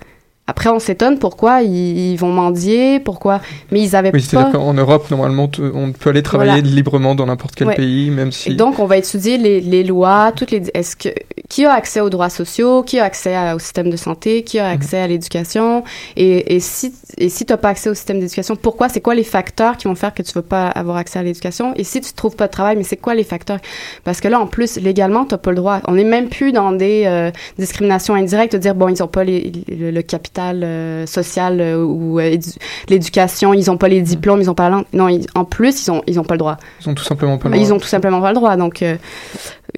[0.51, 3.41] Après, on s'étonne pourquoi ils, ils vont mendier, pourquoi.
[3.71, 4.27] Mais ils n'avaient Oui, pas.
[4.27, 6.67] c'est-à-dire qu'en Europe, normalement, on peut aller travailler Voilà.
[6.67, 7.77] librement dans n'importe quel Ouais.
[7.77, 8.51] pays, même si.
[8.51, 10.63] Et donc, on va étudier les, les lois, toutes les.
[10.75, 11.09] Est-ce que
[11.49, 14.59] qui a accès aux droits sociaux, qui a accès à- au système de santé, qui
[14.61, 15.83] a accès à l'éducation.
[16.17, 18.89] Et, et si, et si tu n'as pas accès au système d'éducation, pourquoi?
[18.89, 21.23] C'est quoi les facteurs qui vont faire que tu ne vas pas avoir accès à
[21.25, 21.73] l'éducation?
[21.77, 23.59] Et si tu ne trouves pas de travail, mais c'est quoi les facteurs?
[24.05, 25.81] Parce que là, en plus, légalement, tu n'as pas le droit.
[25.89, 29.25] On n'est même plus dans des euh, discriminations indirectes, de dire, bon, ils n'ont pas
[29.25, 32.57] les, le, le capital euh, social euh, ou euh, édu-
[32.89, 34.83] l'éducation, ils n'ont pas les diplômes, ils n'ont pas la.
[34.93, 36.57] Non, ils- en plus, ils n'ont ils ont pas le droit.
[36.81, 37.77] Ils ont tout simplement pas le Ils droit.
[37.77, 38.57] ont tout simplement pas le droit.
[38.57, 38.85] Donc,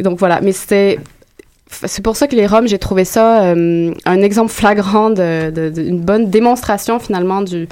[0.00, 0.40] donc voilà.
[0.40, 0.98] Mais c'était.
[1.86, 5.70] C'est pour ça que les Roms, j'ai trouvé ça euh, un exemple flagrant de, de-
[5.70, 7.68] de- bonne démonstration finalement du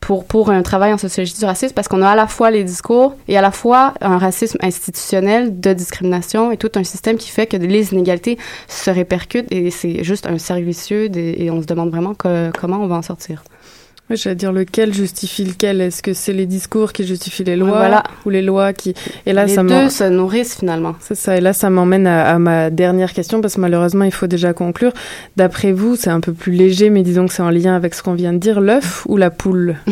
[0.00, 2.64] pour pour un travail en sociologie du racisme parce qu'on a à la fois les
[2.64, 7.28] discours et à la fois un racisme institutionnel de discrimination et tout un système qui
[7.30, 8.38] fait que les inégalités
[8.68, 12.78] se répercutent et c'est juste un cercle vicieux et on se demande vraiment que- comment
[12.78, 13.42] on va en sortir.
[14.10, 15.80] Oui, j'allais dire lequel justifie lequel.
[15.80, 18.02] Est-ce que c'est les discours qui justifient les lois voilà.
[18.26, 18.92] ou les lois qui...
[19.24, 20.96] Et là, les ça deux se nourrissent finalement.
[20.98, 21.36] C'est ça.
[21.36, 24.52] Et là, ça m'emmène à, à ma dernière question parce que malheureusement, il faut déjà
[24.52, 24.92] conclure.
[25.36, 28.02] D'après vous, c'est un peu plus léger, mais disons que c'est en lien avec ce
[28.02, 28.60] qu'on vient de dire.
[28.60, 29.76] L'œuf ou la poule?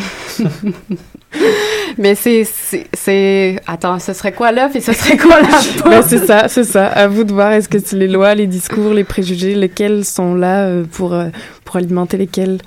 [1.98, 5.48] Mais c'est c'est c'est attends, ce serait quoi l'œuf et ce serait quoi la
[5.83, 5.90] poule?
[5.90, 6.87] Ben, c'est ça, c'est ça.
[6.87, 7.52] À vous de voir.
[7.52, 11.28] Est-ce que c'est les lois, les discours, les préjugés, lesquels sont là euh, pour euh,
[11.64, 12.59] pour alimenter lesquels?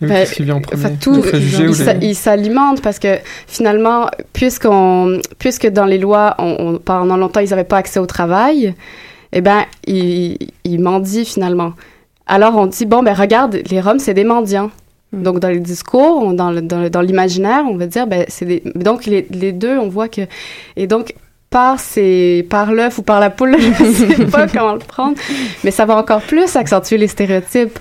[0.00, 1.66] Ben, Qu'est-ce qui vient en premier Enfin, tout, Les préjugés
[2.02, 7.50] il, s'alimente parce que finalement, puisqu'on, puisque dans les lois, on, on- pendant longtemps, ils
[7.50, 8.74] n'avaient pas accès au travail,
[9.32, 11.72] eh ben, ils, ils mendient finalement.
[12.26, 14.70] Alors on dit bon ben regarde, les Roms c'est des mendiants.
[15.12, 15.22] Mm.
[15.22, 18.24] Donc dans les discours, on- dans le- dans le- dans l'imaginaire, on va dire ben
[18.28, 18.62] c'est des.
[18.74, 20.22] Donc les, les deux, on voit que
[20.76, 21.14] et donc
[21.50, 25.16] par ces par l'œuf ou par la poule, je ne sais pas comment le prendre,
[25.64, 27.78] mais ça va encore plus accentuer les stéréotypes.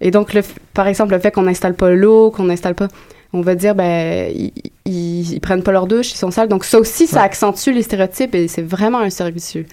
[0.00, 2.88] Et donc, le, f- par exemple, le fait qu'on n'installe pas l'eau, qu'on n'installe pas,
[3.32, 4.52] on va dire, ben, ils,
[4.84, 6.48] ils, ils prennent pas leur douche, ils sont sales.
[6.48, 7.24] Donc, ça aussi, ça Ouais.
[7.24, 9.66] accentue les stéréotypes et c'est vraiment un cercle vicieux.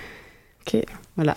[0.68, 0.82] Ok.
[1.16, 1.36] Voilà.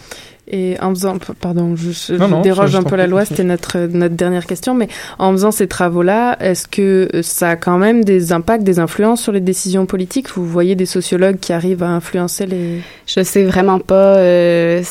[0.51, 3.79] Et en faisant, pardon, je, je Non, non, déroge un peu la loi, c'était notre,
[3.79, 4.89] notre dernière question, mais
[5.21, 9.31] en faisant ces travaux-là, est-ce que ça a quand même des impacts, des influences sur
[9.31, 10.31] les décisions politiques?
[10.31, 12.81] Vous voyez des sociologues qui arrivent à influencer les...
[13.07, 14.17] Je sais vraiment pas.
[14.17, 14.83] euh,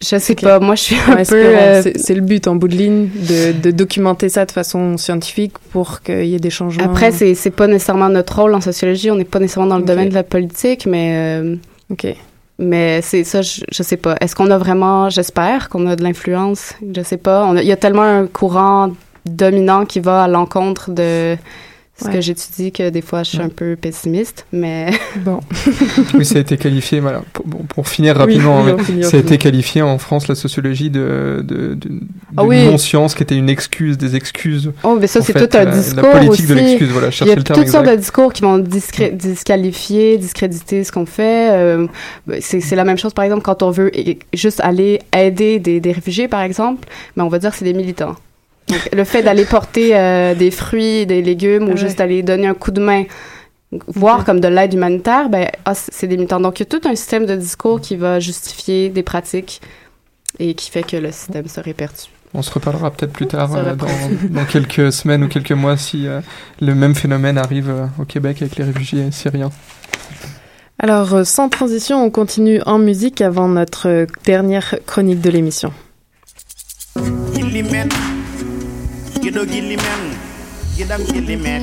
[0.00, 0.60] je sais pas.
[0.60, 1.34] Moi, je suis un Ouais, peu.
[1.36, 4.96] euh, c'est- C'est le but en bout de ligne de, de documenter ça de façon
[4.96, 6.84] scientifique pour qu'il y ait des changements.
[6.84, 9.10] Après, c'est pas nécessairement notre rôle en sociologie.
[9.10, 11.40] On n'est pas nécessairement dans le domaine de la politique, mais.
[11.42, 11.56] euh,
[11.90, 12.06] Ok.
[12.60, 14.16] Mais c'est ça, je, je sais pas.
[14.20, 17.52] Est-ce qu'on a vraiment, j'espère qu'on a de l'influence, je sais pas.
[17.56, 18.90] Il y a tellement un courant
[19.24, 21.36] dominant qui va à l'encontre de
[22.00, 22.12] ce Ouais.
[22.14, 24.90] que j'étudie que des fois je suis un peu pessimiste, mais
[25.24, 25.40] Bon.
[26.14, 29.20] Oui, ça a été qualifié, voilà, pour, bon, pour finir rapidement, oui, finit, ça a
[29.20, 32.00] été qualifié en France, la sociologie, de, de, de,
[32.36, 32.64] Ah de oui.
[32.66, 34.72] non-science qui était une excuse, des excuses.
[34.84, 36.62] Oh, mais ça, c'est tout un la- discours La politique de aussi.
[36.64, 39.10] l'excuse, voilà, Il y chercher a le toutes terme sortes de discours qui vont discré-
[39.12, 41.50] disqualifier, discréditer ce qu'on fait.
[41.52, 41.86] Euh,
[42.40, 43.90] c'est c'est la même chose, par exemple, quand on veut
[44.34, 47.74] juste aller aider des, des réfugiés, par exemple, mais on va dire que c'est des
[47.74, 48.14] militants.
[48.68, 51.76] Donc, le fait d'aller porter euh, des fruits, des légumes, ou ouais.
[51.76, 53.04] juste aller donner un coup de main,
[53.86, 56.40] voir comme de l'aide humanitaire, ben, ah, c'est des militants.
[56.40, 59.60] Donc, il y a tout un système de discours qui va justifier des pratiques
[60.38, 62.10] et qui fait que le système se répercute.
[62.34, 63.86] On se reparlera peut-être plus tard, euh, dans,
[64.30, 66.20] dans quelques semaines ou quelques mois, si euh,
[66.60, 69.50] le même phénomène arrive euh, au Québec avec les réfugiés syriens.
[70.78, 75.72] Alors, sans transition, on continue en musique avant notre dernière chronique de l'émission.
[79.28, 80.00] Giɗo gilli men
[80.76, 81.62] giɗam gilli men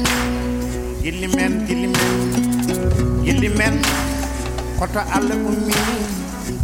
[1.04, 2.14] gilli men gilli men
[3.26, 3.74] gilli men
[4.80, 5.74] koto allah ummi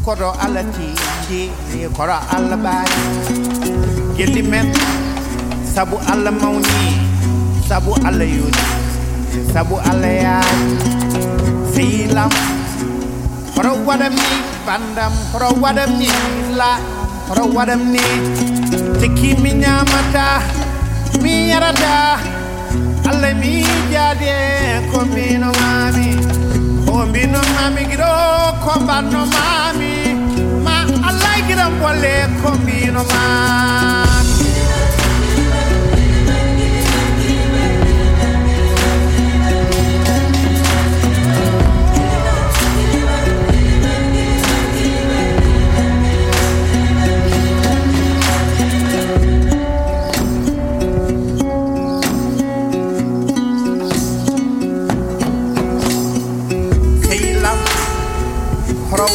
[0.05, 1.41] koto allah tiiji
[1.97, 3.01] koto allah ɓaari
[4.17, 4.67] gilli men
[5.73, 6.85] sabu allah mawni
[7.69, 8.65] sabu allah yoni
[9.53, 10.69] sabu allah yaari
[11.73, 12.29] seyilam
[13.57, 14.37] koto waɗam ni
[14.69, 16.07] bandam koto waɗam ni
[16.59, 16.77] la
[17.27, 18.03] koto waɗam ni
[19.01, 20.60] tekki mi ñamata
[21.23, 21.95] mi yarata
[23.09, 23.53] allah mi
[23.93, 24.35] jaade
[24.91, 26.09] ko mbino mami
[26.87, 28.11] ko mbino mami giɗo
[28.63, 29.93] ko banno mami
[30.65, 30.75] ma
[31.09, 34.10] allah giɗam bolle ko mbino mami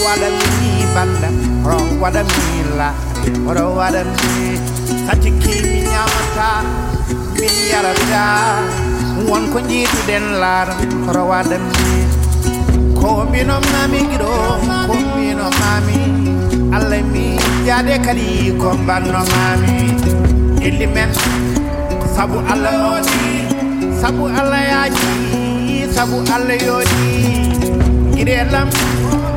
[0.07, 1.29] wada mi banda
[1.69, 2.88] ro wada mi la.
[3.57, 4.57] Ro wada mi
[5.07, 6.51] sati ki mi nyamata
[7.38, 8.25] mi yarata
[9.29, 10.69] won ko jitu den lar
[11.14, 11.95] ro wada mi
[13.01, 14.31] ko mi no mami gido
[14.87, 15.99] ko mi no mami
[16.77, 17.27] alle mi
[17.66, 19.77] jade kali ko banno mami
[20.66, 21.11] illi men
[22.14, 23.21] sabu alla noni
[24.01, 25.12] sabu alla yaji
[25.95, 27.11] sabu alla yoni
[28.14, 28.69] gire lam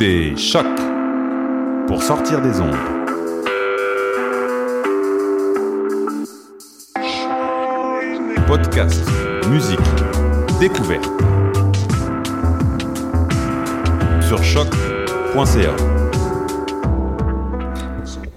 [0.00, 0.66] écoutez Choc
[1.88, 2.76] pour sortir des ondes.
[8.46, 9.04] Podcast,
[9.50, 9.80] musique,
[10.60, 11.04] découverte.
[14.20, 15.74] Sur choc.ca.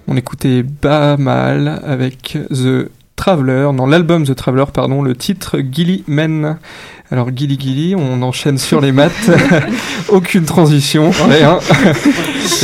[0.08, 2.90] On écoutait Ba Mal avec The
[3.26, 6.58] Traveler, dans l'album The Traveler, pardon, le titre Gilly Men.
[7.12, 9.30] Alors Gilly Gilly, on enchaîne sur les maths,
[10.08, 11.60] aucune transition, rien.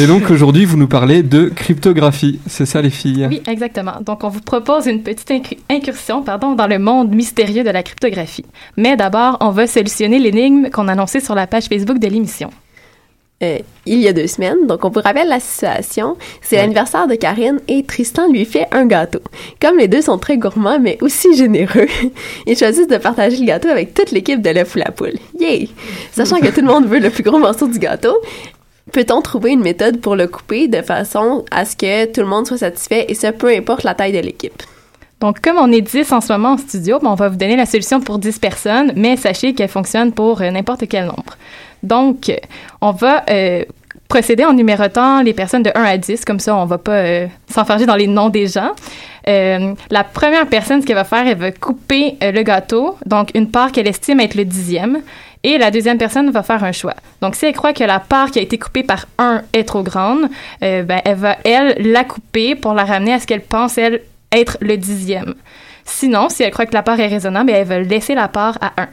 [0.00, 3.28] Et donc aujourd'hui, vous nous parlez de cryptographie, c'est ça les filles?
[3.30, 4.00] Oui, exactement.
[4.04, 7.84] Donc on vous propose une petite inc- incursion pardon, dans le monde mystérieux de la
[7.84, 8.44] cryptographie.
[8.76, 12.50] Mais d'abord, on va solutionner l'énigme qu'on a annoncée sur la page Facebook de l'émission.
[13.40, 14.66] Euh, il y a deux semaines.
[14.66, 16.16] Donc, on vous rappelle la situation.
[16.42, 19.20] C'est l'anniversaire de Karine et Tristan lui fait un gâteau.
[19.60, 21.86] Comme les deux sont très gourmands, mais aussi généreux,
[22.46, 25.18] ils choisissent de partager le gâteau avec toute l'équipe de l'œuf ou la poule.
[25.38, 25.68] Yay!
[26.10, 28.16] Sachant que tout le monde veut le plus gros morceau du gâteau,
[28.90, 32.46] peut-on trouver une méthode pour le couper de façon à ce que tout le monde
[32.46, 34.62] soit satisfait et ça peu importe la taille de l'équipe?
[35.20, 37.56] Donc, comme on est 10 en ce moment en studio, ben, on va vous donner
[37.56, 41.36] la solution pour 10 personnes, mais sachez qu'elle fonctionne pour euh, n'importe quel nombre.
[41.82, 42.32] Donc,
[42.80, 43.64] on va euh,
[44.08, 47.26] procéder en numérotant les personnes de 1 à 10, comme ça on va pas euh,
[47.86, 48.70] dans les noms des gens.
[49.28, 53.30] Euh, la première personne, ce qu'elle va faire, elle va couper euh, le gâteau, donc
[53.34, 55.02] une part qu'elle estime être le dixième,
[55.44, 56.94] et la deuxième personne va faire un choix.
[57.20, 59.82] Donc, si elle croit que la part qui a été coupée par 1 est trop
[59.82, 60.28] grande,
[60.60, 64.00] ben, elle va, elle, la couper pour la ramener à ce qu'elle pense, elle,
[64.32, 65.34] être le dixième.
[65.84, 68.72] Sinon, si elle croit que la part est raisonnable, elle va laisser la part à
[68.82, 68.88] 1.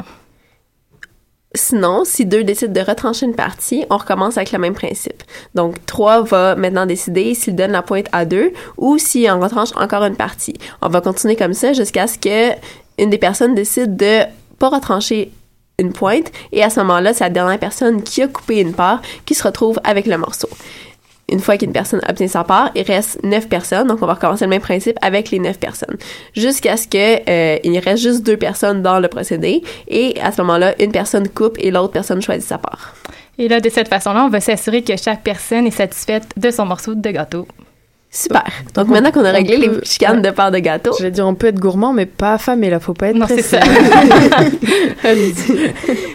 [1.56, 5.24] Sinon, si deux décident de retrancher une partie, on recommence avec le même principe.
[5.56, 9.70] Donc, 3 va maintenant décider s'il donne la pointe à 2 ou s'il en retranche
[9.76, 10.54] encore une partie.
[10.82, 12.52] On va continuer comme ça jusqu'à ce que
[12.98, 14.22] une des personnes décide de
[14.60, 15.32] pas retrancher
[15.80, 19.02] une pointe et à ce moment-là, c'est la dernière personne qui a coupé une part
[19.26, 20.50] qui se retrouve avec le morceau.
[21.32, 24.46] Une fois qu'une personne obtient sa part, il reste neuf personnes, donc on va recommencer
[24.46, 25.98] le même principe avec les neuf personnes,
[26.36, 30.42] jusqu'à ce que euh, il reste juste deux personnes dans le procédé, et à ce
[30.44, 32.94] moment-là, une personne coupe et l'autre personne choisit sa part.
[33.40, 36.66] Et là, de cette façon-là, on va s'assurer que chaque personne est satisfaite de son
[36.66, 37.48] morceau de gâteau.
[38.16, 38.46] Super.
[38.74, 40.96] Donc maintenant qu'on a réglé les chicanes de part de gâteau.
[40.98, 42.80] Je vais dire, on peut être gourmand, mais pas affamé, là.
[42.80, 43.60] Faut pas être Non, c'est ça.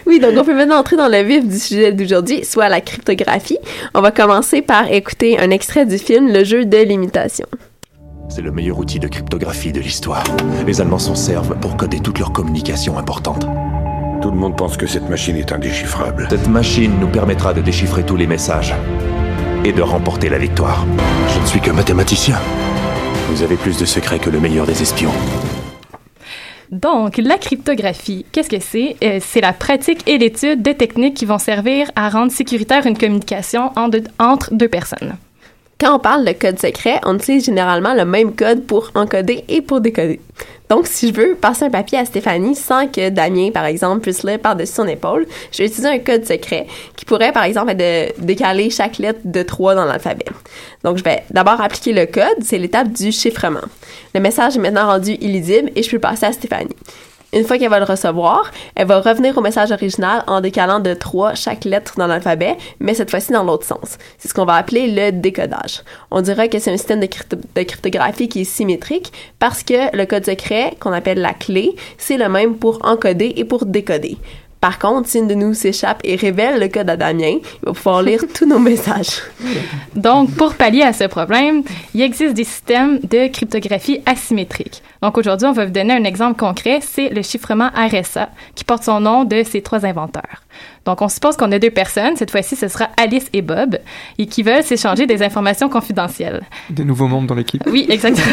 [0.07, 3.59] oui, donc on peut maintenant entrer dans le vif du sujet d'aujourd'hui, soit la cryptographie.
[3.93, 7.45] On va commencer par écouter un extrait du film Le jeu de l'imitation.
[8.29, 10.23] C'est le meilleur outil de cryptographie de l'histoire.
[10.65, 13.45] Les Allemands s'en servent pour coder toutes leurs communications importantes.
[14.23, 16.25] Tout le monde pense que cette machine est indéchiffrable.
[16.31, 18.73] Cette machine nous permettra de déchiffrer tous les messages
[19.63, 20.85] et de remporter la victoire.
[21.33, 22.37] Je ne suis que mathématicien.
[23.29, 25.11] Vous avez plus de secrets que le meilleur des espions.
[26.71, 28.95] Donc, la cryptographie, qu'est-ce que c'est?
[29.03, 32.97] Euh, c'est la pratique et l'étude de techniques qui vont servir à rendre sécuritaire une
[32.97, 35.15] communication en deux- entre deux personnes.
[35.81, 39.61] Quand on parle de code secret, on utilise généralement le même code pour encoder et
[39.61, 40.19] pour décoder.
[40.69, 44.21] Donc, si je veux passer un papier à Stéphanie sans que Damien, par exemple, puisse
[44.21, 47.79] lire par-dessus son épaule, je vais utiliser un code secret qui pourrait, par exemple, être
[47.79, 50.25] de décaler chaque lettre de 3 dans l'alphabet.
[50.83, 53.65] Donc, je vais d'abord appliquer le code, c'est l'étape du chiffrement.
[54.13, 56.75] Le message est maintenant rendu illisible et je peux passer à Stéphanie.
[57.33, 60.93] Une fois qu'elle va le recevoir, elle va revenir au message original en décalant de
[60.93, 63.97] 3 chaque lettre dans l'alphabet, mais cette fois-ci dans l'autre sens.
[64.17, 65.81] C'est ce qu'on va appeler le décodage.
[66.11, 69.95] On dirait que c'est un système de, crypto- de cryptographie qui est symétrique parce que
[69.95, 74.17] le code secret, qu'on appelle la clé, c'est le même pour encoder et pour décoder.
[74.59, 77.71] Par contre, si une de nous s'échappe et révèle le code à Damien, il va
[77.73, 79.21] pouvoir lire tous nos messages.
[79.95, 81.63] Donc, pour pallier à ce problème,
[81.95, 84.83] il existe des systèmes de cryptographie asymétrique.
[85.01, 88.83] Donc, aujourd'hui, on va vous donner un exemple concret, c'est le chiffrement RSA, qui porte
[88.83, 90.43] son nom de ces trois inventeurs.
[90.85, 93.79] Donc, on suppose qu'on a deux personnes, cette fois-ci, ce sera Alice et Bob,
[94.19, 96.43] et qui veulent s'échanger des informations confidentielles.
[96.69, 97.63] Des nouveaux membres dans l'équipe.
[97.65, 98.27] Oui, exactement.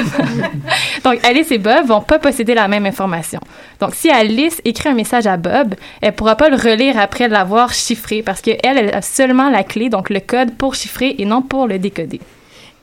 [1.05, 3.41] Donc, Alice et Bob vont pas posséder la même information.
[3.81, 7.73] Donc, si Alice écrit un message à Bob, elle pourra pas le relire après l'avoir
[7.73, 11.41] chiffré parce qu'elle, elle a seulement la clé, donc le code pour chiffrer et non
[11.41, 12.21] pour le décoder.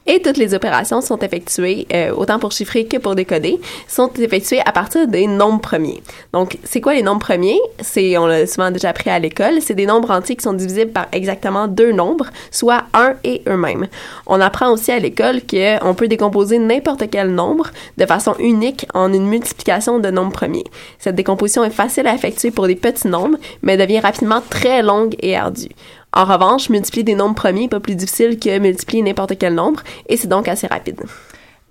[0.07, 4.61] Et toutes les opérations sont effectuées, euh, autant pour chiffrer que pour décoder, sont effectuées
[4.63, 6.03] à partir des nombres premiers.
[6.31, 7.59] Donc, c'est quoi les nombres premiers?
[7.79, 10.91] C'est, on l'a souvent déjà appris à l'école, c'est des nombres entiers qui sont divisibles
[10.91, 13.87] par exactement deux nombres, soit un et eux-mêmes.
[14.27, 19.11] On apprend aussi à l'école qu'on peut décomposer n'importe quel nombre de façon unique en
[19.11, 20.65] une multiplication de nombres premiers.
[20.99, 25.15] Cette décomposition est facile à effectuer pour des petits nombres, mais devient rapidement très longue
[25.19, 25.69] et ardue.
[26.15, 29.83] En revanche, multiplier des nombres premiers n'est pas plus difficile que multiplier n'importe quel nombre,
[30.07, 31.03] et c'est donc assez rapide.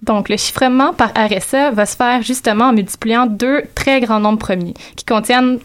[0.03, 4.39] Donc, le chiffrement par RSA va se faire justement en multipliant deux très grands nombres
[4.39, 5.59] premiers qui contiennent,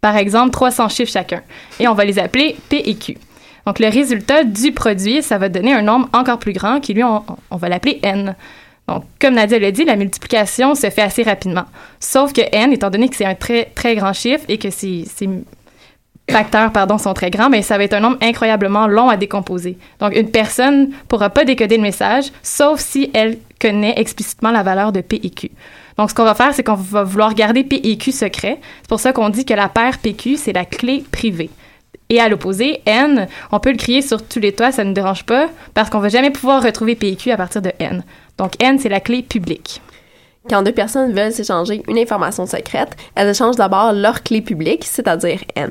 [0.00, 1.42] par exemple, 300 chiffres chacun.
[1.78, 3.16] Et on va les appeler P et Q.
[3.64, 7.04] Donc, le résultat du produit, ça va donner un nombre encore plus grand qui, lui,
[7.04, 8.34] on, on va l'appeler N.
[8.88, 11.64] Donc, comme Nadia l'a dit, la multiplication se fait assez rapidement.
[12.00, 15.04] Sauf que N, étant donné que c'est un très, très grand chiffre et que ces,
[15.12, 15.28] ces
[16.30, 19.78] facteurs pardon, sont très grands, mais ça va être un nombre incroyablement long à décomposer.
[20.00, 24.92] Donc, une personne pourra pas décoder le message, sauf si elle connaît explicitement la valeur
[24.92, 25.50] de P et Q.
[25.96, 28.58] Donc, ce qu'on va faire, c'est qu'on va vouloir garder P et Q secret.
[28.82, 31.50] C'est pour ça qu'on dit que la paire PQ, c'est la clé privée.
[32.08, 35.24] Et à l'opposé, N, on peut le crier sur tous les toits, ça ne dérange
[35.24, 38.04] pas, parce qu'on va jamais pouvoir retrouver P et Q à partir de N.
[38.38, 39.80] Donc, N, c'est la clé publique.
[40.48, 45.40] Quand deux personnes veulent s'échanger une information secrète, elles échangent d'abord leur clé publique, c'est-à-dire
[45.56, 45.70] N.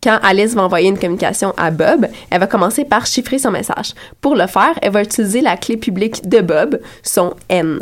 [0.00, 3.94] Quand Alice va envoyer une communication à Bob, elle va commencer par chiffrer son message.
[4.20, 7.80] Pour le faire, elle va utiliser la clé publique de Bob, son N.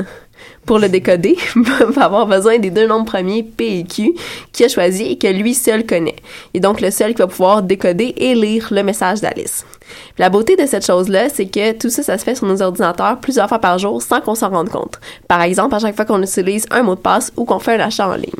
[0.65, 4.15] Pour le décoder, Bob va avoir besoin des deux nombres premiers P et Q
[4.53, 6.17] qu'il a choisi et que lui seul connaît.
[6.53, 9.65] Il est donc le seul qui va pouvoir décoder et lire le message d'Alice.
[10.19, 13.19] La beauté de cette chose-là, c'est que tout ça, ça se fait sur nos ordinateurs
[13.21, 14.99] plusieurs fois par jour sans qu'on s'en rende compte.
[15.29, 17.87] Par exemple, à chaque fois qu'on utilise un mot de passe ou qu'on fait un
[17.87, 18.33] achat en ligne.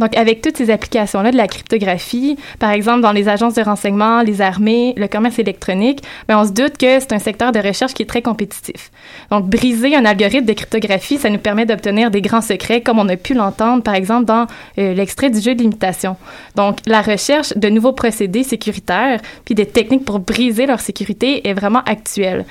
[0.00, 4.22] Donc, avec toutes ces applications-là de la cryptographie, par exemple dans les agences de renseignement,
[4.22, 7.92] les armées, le commerce électronique, ben on se doute que c'est un secteur de recherche
[7.92, 8.90] qui est très compétitif.
[9.30, 13.08] Donc, briser un algorithme de cryptographie, ça nous permet d'obtenir des grands secrets, comme on
[13.10, 14.46] a pu l'entendre, par exemple, dans
[14.78, 16.16] euh, l'extrait du jeu de l'imitation.
[16.56, 21.52] Donc, la recherche de nouveaux procédés sécuritaires, puis des techniques pour briser leur sécurité est
[21.52, 22.46] vraiment actuelle.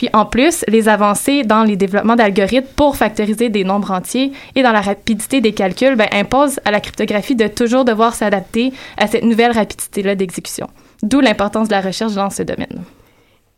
[0.00, 4.62] Puis en plus, les avancées dans les développements d'algorithmes pour factoriser des nombres entiers et
[4.62, 9.08] dans la rapidité des calculs ben, imposent à la cryptographie de toujours devoir s'adapter à
[9.08, 10.68] cette nouvelle rapidité-là d'exécution.
[11.02, 12.82] D'où l'importance de la recherche dans ce domaine.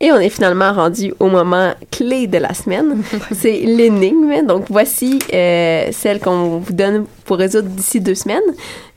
[0.00, 3.04] Et on est finalement rendu au moment clé de la semaine.
[3.30, 4.44] C'est l'énigme.
[4.44, 8.40] Donc voici euh, celle qu'on vous donne pour résoudre d'ici deux semaines.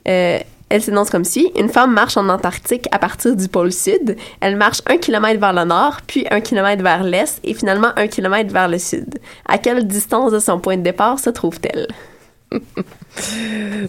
[0.07, 0.39] Euh,
[0.69, 1.51] elle s'énonce comme suit.
[1.57, 4.15] Une femme marche en Antarctique à partir du pôle sud.
[4.41, 8.07] Elle marche un kilomètre vers le nord, puis un kilomètre vers l'est, et finalement un
[8.07, 9.19] kilomètre vers le sud.
[9.47, 11.87] À quelle distance de son point de départ se trouve-t-elle?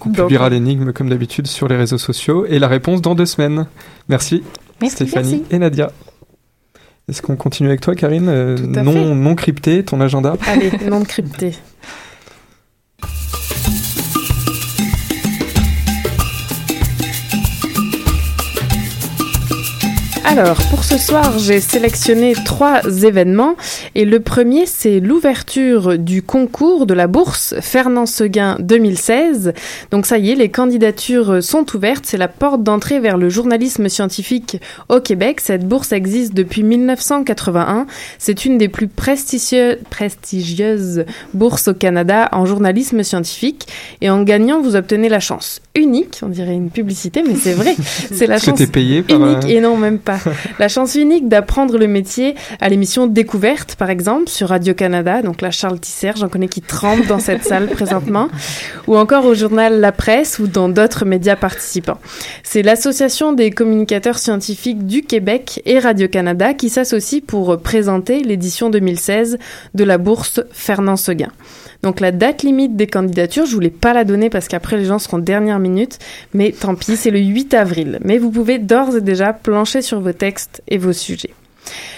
[0.04, 3.66] On publiera l'énigme comme d'habitude sur les réseaux sociaux et la réponse dans deux semaines.
[4.08, 4.42] Merci,
[4.80, 5.54] Merci, Stéphanie merci.
[5.54, 5.90] et Nadia.
[7.08, 8.28] Est-ce qu'on continue avec toi, Karine?
[8.28, 9.14] Euh, Tout à non, fait.
[9.14, 10.34] non crypté, ton agenda?
[10.46, 11.52] Allez, non crypté.
[20.28, 23.54] Alors, pour ce soir, j'ai sélectionné trois événements
[23.94, 29.52] et le premier, c'est l'ouverture du concours de la bourse Fernand Seguin 2016.
[29.92, 33.88] Donc ça y est, les candidatures sont ouvertes, c'est la porte d'entrée vers le journalisme
[33.88, 35.40] scientifique au Québec.
[35.40, 37.86] Cette bourse existe depuis 1981.
[38.18, 41.04] C'est une des plus prestigieuses
[41.34, 43.68] bourses au Canada en journalisme scientifique
[44.00, 47.74] et en gagnant, vous obtenez la chance unique, on dirait une publicité, mais c'est vrai,
[48.12, 50.15] c'est la chance C'était payé par, unique euh, et non même pas.
[50.58, 55.22] La chance unique d'apprendre le métier à l'émission Découverte, par exemple, sur Radio-Canada.
[55.22, 58.28] Donc là, Charles Tisser, j'en connais qui tremblent dans cette salle présentement.
[58.86, 61.98] Ou encore au journal La Presse ou dans d'autres médias participants.
[62.42, 69.38] C'est l'Association des communicateurs scientifiques du Québec et Radio-Canada qui s'associent pour présenter l'édition 2016
[69.74, 71.30] de la bourse Fernand Seguin.
[71.82, 74.98] Donc la date limite des candidatures, je voulais pas la donner parce qu'après les gens
[74.98, 75.98] seront dernière minute,
[76.34, 77.98] mais tant pis, c'est le 8 avril.
[78.02, 81.34] Mais vous pouvez d'ores et déjà plancher sur vos textes et vos sujets.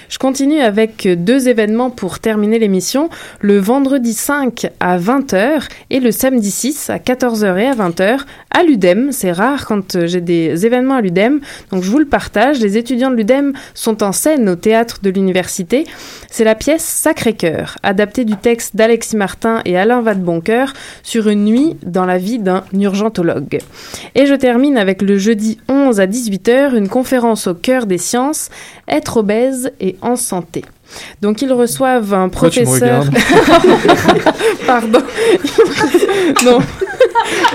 [0.09, 3.11] Je continue avec deux événements pour terminer l'émission.
[3.41, 8.63] Le vendredi 5 à 20h et le samedi 6 à 14h et à 20h à
[8.63, 9.13] l'UDEM.
[9.13, 11.41] C'est rare quand j'ai des événements à l'UDEM,
[11.71, 12.59] donc je vous le partage.
[12.61, 15.85] Les étudiants de l'UDEM sont en scène au théâtre de l'université.
[16.31, 21.77] C'est la pièce Sacré-Cœur, adaptée du texte d'Alexis Martin et Alain Vadeboncoeur sur une nuit
[21.85, 23.59] dans la vie d'un urgentologue.
[24.15, 28.49] Et je termine avec le jeudi 11 à 18h, une conférence au cœur des sciences,
[28.89, 30.65] être obèse et en santé.
[31.21, 33.05] Donc ils reçoivent un tu professeur.
[34.67, 35.03] Pardon.
[36.45, 36.59] non.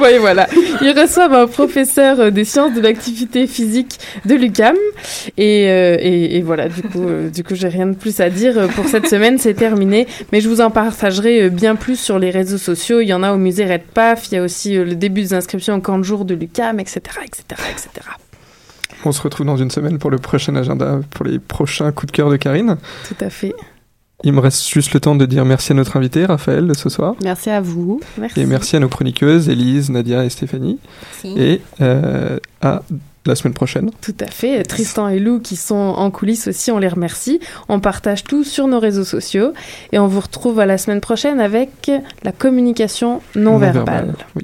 [0.02, 0.48] Oui, voilà.
[0.82, 4.76] Ils reçoivent un professeur des sciences de l'activité physique de l'UCAM.
[5.38, 8.30] Et, euh, et, et voilà, du coup, euh, du coup, j'ai rien de plus à
[8.30, 9.38] dire pour cette semaine.
[9.38, 10.08] C'est terminé.
[10.32, 13.00] Mais je vous en partagerai euh, bien plus sur les réseaux sociaux.
[13.02, 14.32] Il y en a au musée Redpaf.
[14.32, 16.80] Il y a aussi euh, le début des inscriptions au camp de jour de l'UCAM,
[16.80, 17.90] etc., etc., etc.
[19.06, 22.16] On se retrouve dans une semaine pour le prochain agenda, pour les prochains coups de
[22.16, 22.78] cœur de Karine.
[23.08, 23.54] Tout à fait.
[24.24, 26.88] Il me reste juste le temps de dire merci à notre invité, Raphaël, de ce
[26.88, 27.16] soir.
[27.22, 28.00] Merci à vous.
[28.38, 30.80] Et merci à nos chroniqueuses, Élise, Nadia et Stéphanie.
[31.26, 31.42] Merci.
[31.42, 32.84] Et euh, à
[33.26, 33.92] la semaine prochaine.
[34.02, 34.64] Tout à fait.
[34.64, 37.40] Tristan et Lou qui sont en coulisses aussi, on les remercie.
[37.68, 39.54] On partage tout sur nos réseaux sociaux
[39.92, 41.92] et on vous retrouve à la semaine prochaine avec
[42.24, 44.08] la communication non, verbale.
[44.08, 44.44] Non-verbale, oui.